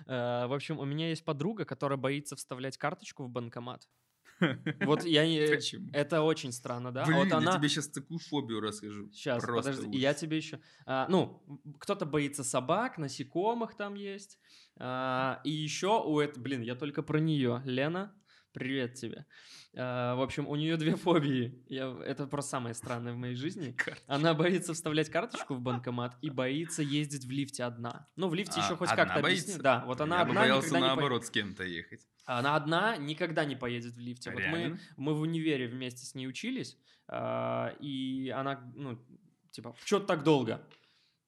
[0.06, 3.88] Э, в общем, у меня есть подруга, которая боится вставлять карточку в банкомат.
[4.82, 5.48] Вот я не...
[5.56, 5.90] Почему?
[5.94, 7.04] Это очень странно, да?
[7.04, 7.58] А Блин, вот я она...
[7.58, 9.10] тебе сейчас такую фобию расскажу.
[9.12, 10.22] Сейчас, Просто подожди, и я ужас.
[10.22, 10.60] тебе еще...
[10.86, 11.42] а, ну,
[11.80, 14.40] кто-то боится собак, насекомых там есть.
[14.80, 16.44] а, и еще у этого...
[16.44, 17.62] Блин, я только про нее.
[17.66, 18.14] Лена,
[18.58, 19.26] привет тебе.
[19.76, 21.64] А, в общем, у нее две фобии.
[21.68, 23.76] Я, это просто самое странное в моей жизни.
[24.08, 28.08] Она боится вставлять карточку в банкомат и боится ездить в лифте одна.
[28.16, 29.62] Ну, в лифте еще А, хоть одна как-то объясни.
[29.62, 32.02] Да, вот она я одна боялся никогда не по- наоборот с кем-то ехать.
[32.26, 34.32] Она одна никогда не поедет в лифте.
[34.32, 34.80] Вот мы, Реально?
[34.98, 36.78] мы в универе вместе с ней учились,
[37.08, 39.00] а, и она, ну,
[39.52, 40.62] типа, что так долго?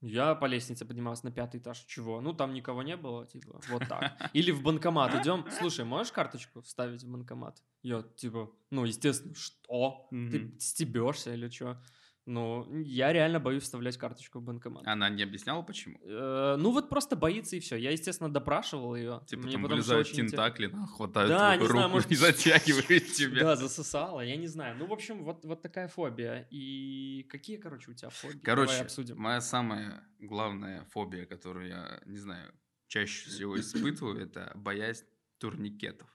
[0.01, 1.79] Я по лестнице поднимался на пятый этаж.
[1.79, 2.21] Чего?
[2.21, 4.29] Ну, там никого не было, типа, вот так.
[4.33, 5.45] Или в банкомат идем.
[5.51, 7.61] Слушай, можешь карточку вставить в банкомат?
[7.81, 10.07] Я, типа, ну, естественно, что?
[10.09, 11.81] Ты стебешься или что?
[12.29, 14.85] Ну, я реально боюсь вставлять карточку в банкомат.
[14.85, 15.97] Она не объясняла, почему?
[16.03, 17.75] Э, Ну, вот просто боится и все.
[17.75, 19.21] Я, естественно, допрашивал ее.
[19.25, 23.41] Типа там вылезают тентакли, на, хватают Да, твою не знаю, руку может, и затягивают тебя.
[23.41, 24.77] Да, засосала, я не знаю.
[24.77, 26.47] Ну, в общем, вот, вот такая фобия.
[26.51, 28.37] И какие, короче, у тебя фобии?
[28.43, 29.17] Короче, Давай обсудим.
[29.17, 32.53] моя самая главная фобия, которую я, не знаю,
[32.87, 35.05] чаще всего испытываю, это боязнь
[35.39, 36.07] турникетов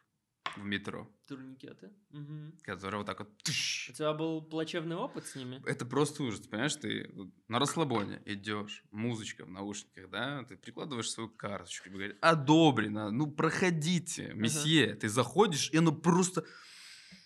[0.56, 1.90] в метро, Турникеты.
[2.10, 2.58] Мгм.
[2.62, 3.36] которые вот так вот...
[3.42, 3.90] тыщ.
[3.90, 5.62] У тебя был плачевный опыт с ними?
[5.66, 6.76] Это просто ужас, понимаешь?
[6.76, 7.10] Ты
[7.48, 13.30] на расслабоне идешь, музычка в наушниках, да, ты прикладываешь свою карточку и говоришь, одобрено, ну
[13.30, 14.94] проходите, месье.
[14.94, 16.44] Ты заходишь, и оно просто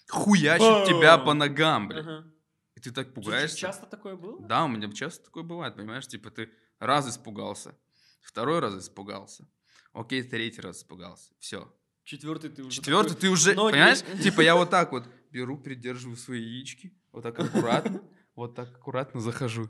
[0.09, 2.01] хуячит тебя по ногам, блин.
[2.01, 2.33] Ага.
[2.76, 3.57] И ты так пугаешься.
[3.57, 4.41] Часто такое было?
[4.47, 6.07] Да, у меня часто такое бывает, понимаешь?
[6.07, 7.76] Типа ты раз испугался,
[8.20, 9.49] второй раз испугался,
[9.93, 11.74] окей, третий раз испугался, все.
[12.09, 13.98] Четвертый ты уже Четвертый такой, ты уже, ноги- понимаешь?
[14.22, 18.00] Типа я вот так вот беру, придерживаю свои яички, вот так аккуратно,
[18.34, 19.68] вот так аккуратно захожу.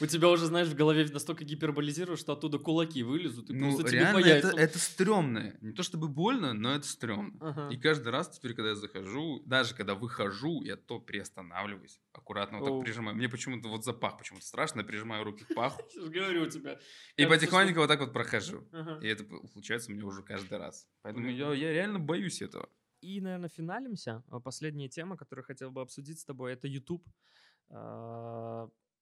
[0.00, 3.88] У тебя уже, знаешь, в голове настолько гиперболизируешь, что оттуда кулаки вылезут, и Ну, просто
[3.88, 5.56] тебе реально, по это, это стрёмно.
[5.60, 7.36] Не то чтобы больно, но это стрёмно.
[7.40, 7.68] Ага.
[7.74, 12.68] И каждый раз теперь, когда я захожу, даже когда выхожу, я то приостанавливаюсь, аккуратно вот
[12.68, 12.76] Оу.
[12.78, 13.16] так прижимаю.
[13.16, 16.78] Мне почему-то вот за пах почему-то страшно, я прижимаю руки к паху говорю у тебя.
[17.16, 18.68] и потихоньку вот так вот прохожу.
[19.02, 20.86] И это получается у меня уже каждый раз.
[21.02, 22.68] Поэтому я, реально боюсь этого.
[23.00, 24.22] И, наверное, финалимся.
[24.28, 27.06] А Последняя тема, которую хотел бы обсудить с тобой, это YouTube.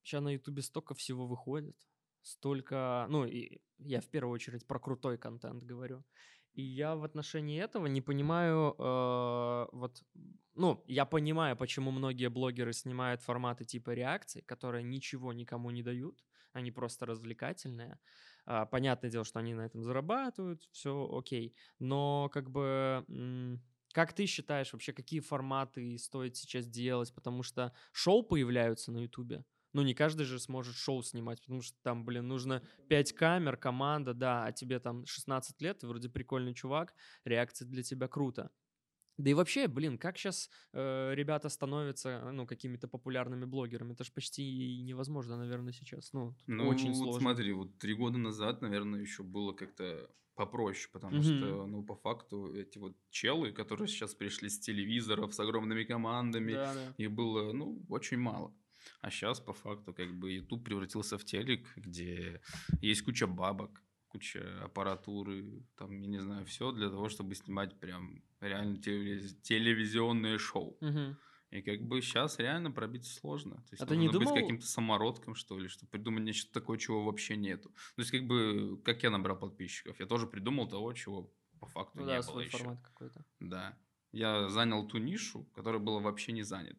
[0.09, 1.77] Сейчас на YouTube столько всего выходит.
[2.23, 6.05] столько, ну, и я в первую очередь про крутой контент говорю.
[6.55, 10.03] И я в отношении этого не понимаю, э, вот,
[10.55, 16.25] ну, я понимаю, почему многие блогеры снимают форматы типа реакций, которые ничего никому не дают,
[16.53, 17.99] они просто развлекательные.
[18.47, 21.55] А, понятное дело, что они на этом зарабатывают, все окей.
[21.79, 23.05] Но как бы...
[23.09, 27.15] М- как ты считаешь вообще, какие форматы стоит сейчас делать?
[27.15, 29.45] Потому что шоу появляются на Ютубе.
[29.75, 34.15] Ну, не каждый же сможет шоу снимать, потому что там, блин, нужно 5 камер, команда,
[34.15, 36.95] да, а тебе там 16 лет, ты вроде прикольный чувак,
[37.25, 38.51] реакции для тебя круто.
[39.19, 43.93] Да и вообще, блин, как сейчас э, ребята становятся, ну, какими-то популярными блогерами?
[43.95, 46.13] Это же почти невозможно, наверное, сейчас.
[46.13, 47.15] Ну, Ну, очень вот сложно.
[47.15, 51.23] смотри, вот три года назад, наверное, еще было как-то попроще, потому Мгм.
[51.23, 56.61] что, ну, по факту, эти вот челы, которые сейчас пришли с телевизоров, с огромными командами,
[56.61, 56.95] Да, да.
[56.97, 58.57] их было, ну, очень мало.
[59.01, 62.41] А сейчас, по факту, как бы YouTube превратился в телек, где
[62.81, 68.23] есть куча бабок, куча аппаратуры, там, я не знаю, все для того, чтобы снимать прям
[68.41, 70.79] реально телевиз- телевизионные шоу.
[71.51, 73.57] И как бы сейчас реально пробиться сложно.
[73.57, 76.53] То есть А ты не нужно быть думал- каким-то самородком, что ли, чтобы придумать нечто
[76.53, 77.71] такое, чего вообще нету.
[77.97, 81.99] То есть как бы, как я набрал подписчиков, я тоже придумал того, чего по факту
[81.99, 82.59] Ну не да, было свой еще.
[82.59, 83.25] формат какой-то.
[83.41, 83.79] Да.
[84.13, 86.79] Я занял ту нишу, которая была вообще не занята.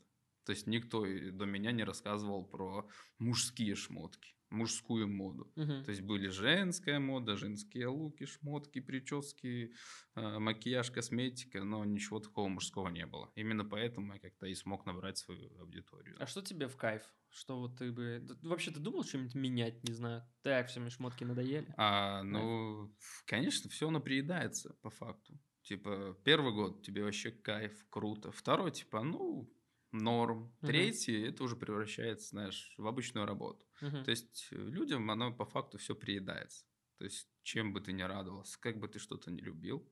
[0.50, 2.88] То есть никто до меня не рассказывал про
[3.20, 5.54] мужские шмотки, мужскую моду.
[5.56, 5.84] Мгм.
[5.84, 9.76] То есть были женская мода, женские луки, шмотки, прически,
[10.16, 13.32] э, макияж, косметика, но ничего такого мужского не было.
[13.36, 16.16] Именно поэтому я как-то и смог набрать свою аудиторию.
[16.20, 17.04] А что тебе в кайф?
[17.30, 18.26] Что вот ты бы...
[18.42, 20.24] Вообще ты думал что-нибудь менять, не знаю?
[20.42, 21.72] Так, все, мне шмотки надоели.
[21.78, 22.92] А, ну,
[23.28, 25.40] конечно, все оно приедается по факту.
[25.62, 28.32] Типа, первый год тебе вообще кайф, круто.
[28.32, 29.48] Второй, типа, ну,
[29.92, 30.54] норм.
[30.62, 30.68] Мгм.
[30.68, 33.66] Третий, это уже превращается, знаешь, в обычную работу.
[33.82, 34.04] Мгм.
[34.04, 36.66] То есть э, людям оно по факту все приедается.
[36.98, 39.90] То есть чем бы ты ни радовался, как бы ты что-то не любил,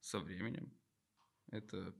[0.00, 0.78] со временем
[1.50, 1.94] это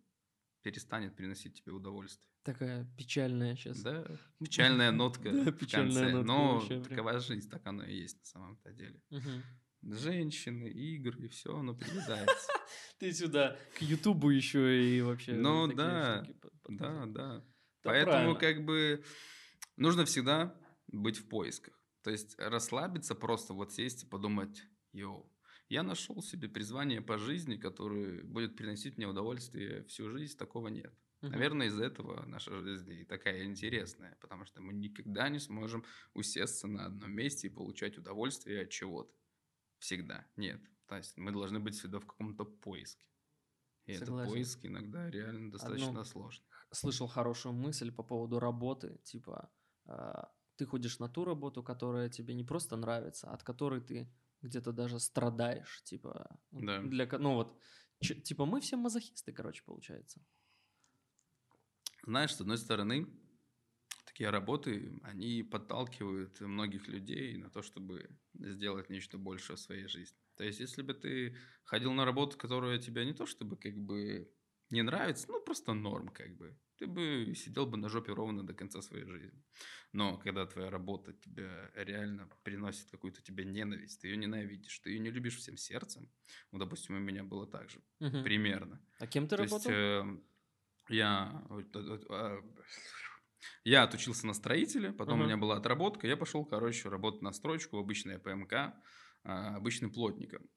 [0.62, 2.26] перестанет приносить тебе удовольствие.
[2.42, 3.82] Такая печальная сейчас.
[3.82, 4.06] Да,
[4.38, 6.12] печальная нотка Да, в печальная конце.
[6.12, 6.84] нотка Но вообще прям.
[6.84, 9.00] такова жизнь, так оно и есть на самом-то деле.
[9.10, 9.42] Мгм.
[9.82, 12.48] Женщины, игры, все оно приедается.
[12.98, 15.32] Ты сюда к Ютубу еще и вообще...
[15.32, 16.38] Ну да, штуки
[16.78, 17.38] Да, да.
[17.38, 17.44] Да,
[17.82, 18.38] Поэтому правильно.
[18.40, 19.04] как бы
[19.76, 20.54] нужно всегда
[20.88, 21.74] быть в поисках.
[22.02, 24.62] То есть расслабиться, просто вот сесть и подумать,
[24.92, 25.30] йоу,
[25.68, 30.94] я нашел себе призвание по жизни, которое будет приносить мне удовольствие всю жизнь, такого нет.
[31.22, 31.32] Мгм.
[31.32, 36.66] Наверное, из-за этого наша жизнь и такая интересная, потому что мы никогда не сможем усесться
[36.66, 39.12] на одном месте и получать удовольствие от чего-то.
[39.78, 40.26] Всегда.
[40.36, 40.60] Нет.
[40.86, 43.06] То есть мы должны быть всегда в каком-то поиске.
[43.86, 44.14] И Согласен.
[44.22, 46.46] этот поиск иногда реально достаточно Одну- сложный.
[46.72, 49.00] Слышал хорошую мысль по поводу работы.
[49.04, 49.50] Типа,
[49.86, 54.12] а, ты ходишь на ту работу, которая тебе не просто нравится, а от которой ты
[54.42, 55.82] где-то даже страдаешь.
[55.84, 56.80] Типа, ну, Да.
[56.82, 57.58] для, ну вот,
[58.00, 60.20] типа мы все мазохисты, короче, получается.
[62.06, 63.06] Знаешь, с одной стороны,
[64.06, 70.18] такие работы, они подталкивают многих людей на то, чтобы сделать нечто большее в своей жизни.
[70.36, 74.32] То есть, если бы ты ходил на работу, которая тебе не то чтобы как бы
[74.70, 78.54] не нравится, ну просто норм как бы, ты бы сидел бы на жопе ровно до
[78.54, 79.42] конца своей жизни.
[79.92, 84.98] Но когда твоя работа тебя реально приносит какую-то тебе ненависть, ты ее ненавидишь, ты ее
[85.00, 86.12] не любишь всем сердцем,
[86.52, 88.22] ну, допустим, у меня было так же, Мгм.
[88.22, 88.84] примерно.
[88.98, 89.70] А кем ты То есть работал?
[89.70, 90.02] э,
[90.88, 92.38] я, вот, э, э, а,
[93.64, 95.20] я отучился на строителя, потом Ага.
[95.20, 98.82] у меня была отработка, я пошел, короче, работать на стройку в обычное ПМК,
[99.24, 100.50] а, обычным плотником.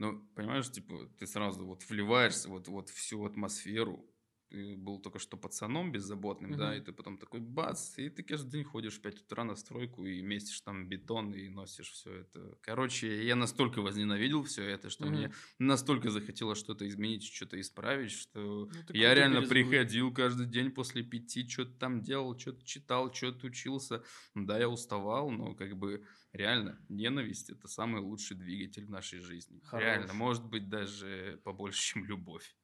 [0.00, 4.10] Ну, понимаешь, типа, ты сразу вот вливаешься вот, вот всю атмосферу.
[4.48, 6.76] Ты был только что пацаном беззаботным, да, Мгм.
[6.76, 10.06] и ты потом такой бац, и ты каждый день ходишь в 5 утра на стройку
[10.06, 12.58] и местишь там бетон и носишь все это.
[12.62, 15.06] Короче, я настолько возненавидел все это, что Мгм.
[15.06, 21.02] мне настолько захотелось что-то изменить, что-то исправить, что Ну, я реально приходил каждый день после
[21.02, 24.04] пяти, что-то там делал, что-то читал, что-то учился.
[24.34, 29.60] Да, я уставал, но как бы реально ненависть это самый лучший двигатель в нашей жизни.
[29.64, 29.84] Хорош.
[29.84, 32.56] Реально, может быть даже побольше, чем любовь.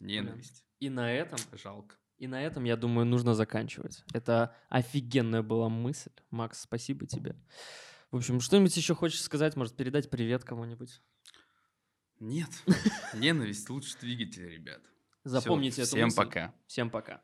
[0.00, 0.64] Ненависть.
[0.80, 1.96] И на этом, Жалко.
[2.18, 4.04] и на этом, я думаю, нужно заканчивать.
[4.12, 6.10] Это офигенная была мысль.
[6.30, 7.34] Макс, спасибо тебе.
[8.10, 9.56] В общем, что-нибудь еще хочешь сказать?
[9.56, 11.02] Может, передать привет кому-нибудь?
[12.20, 12.48] Нет,
[13.14, 14.82] ненависть лучший двигатель, ребят.
[15.24, 16.16] Запомните эту Всем мысль.
[16.16, 16.54] пока.
[16.66, 17.22] Всем пока.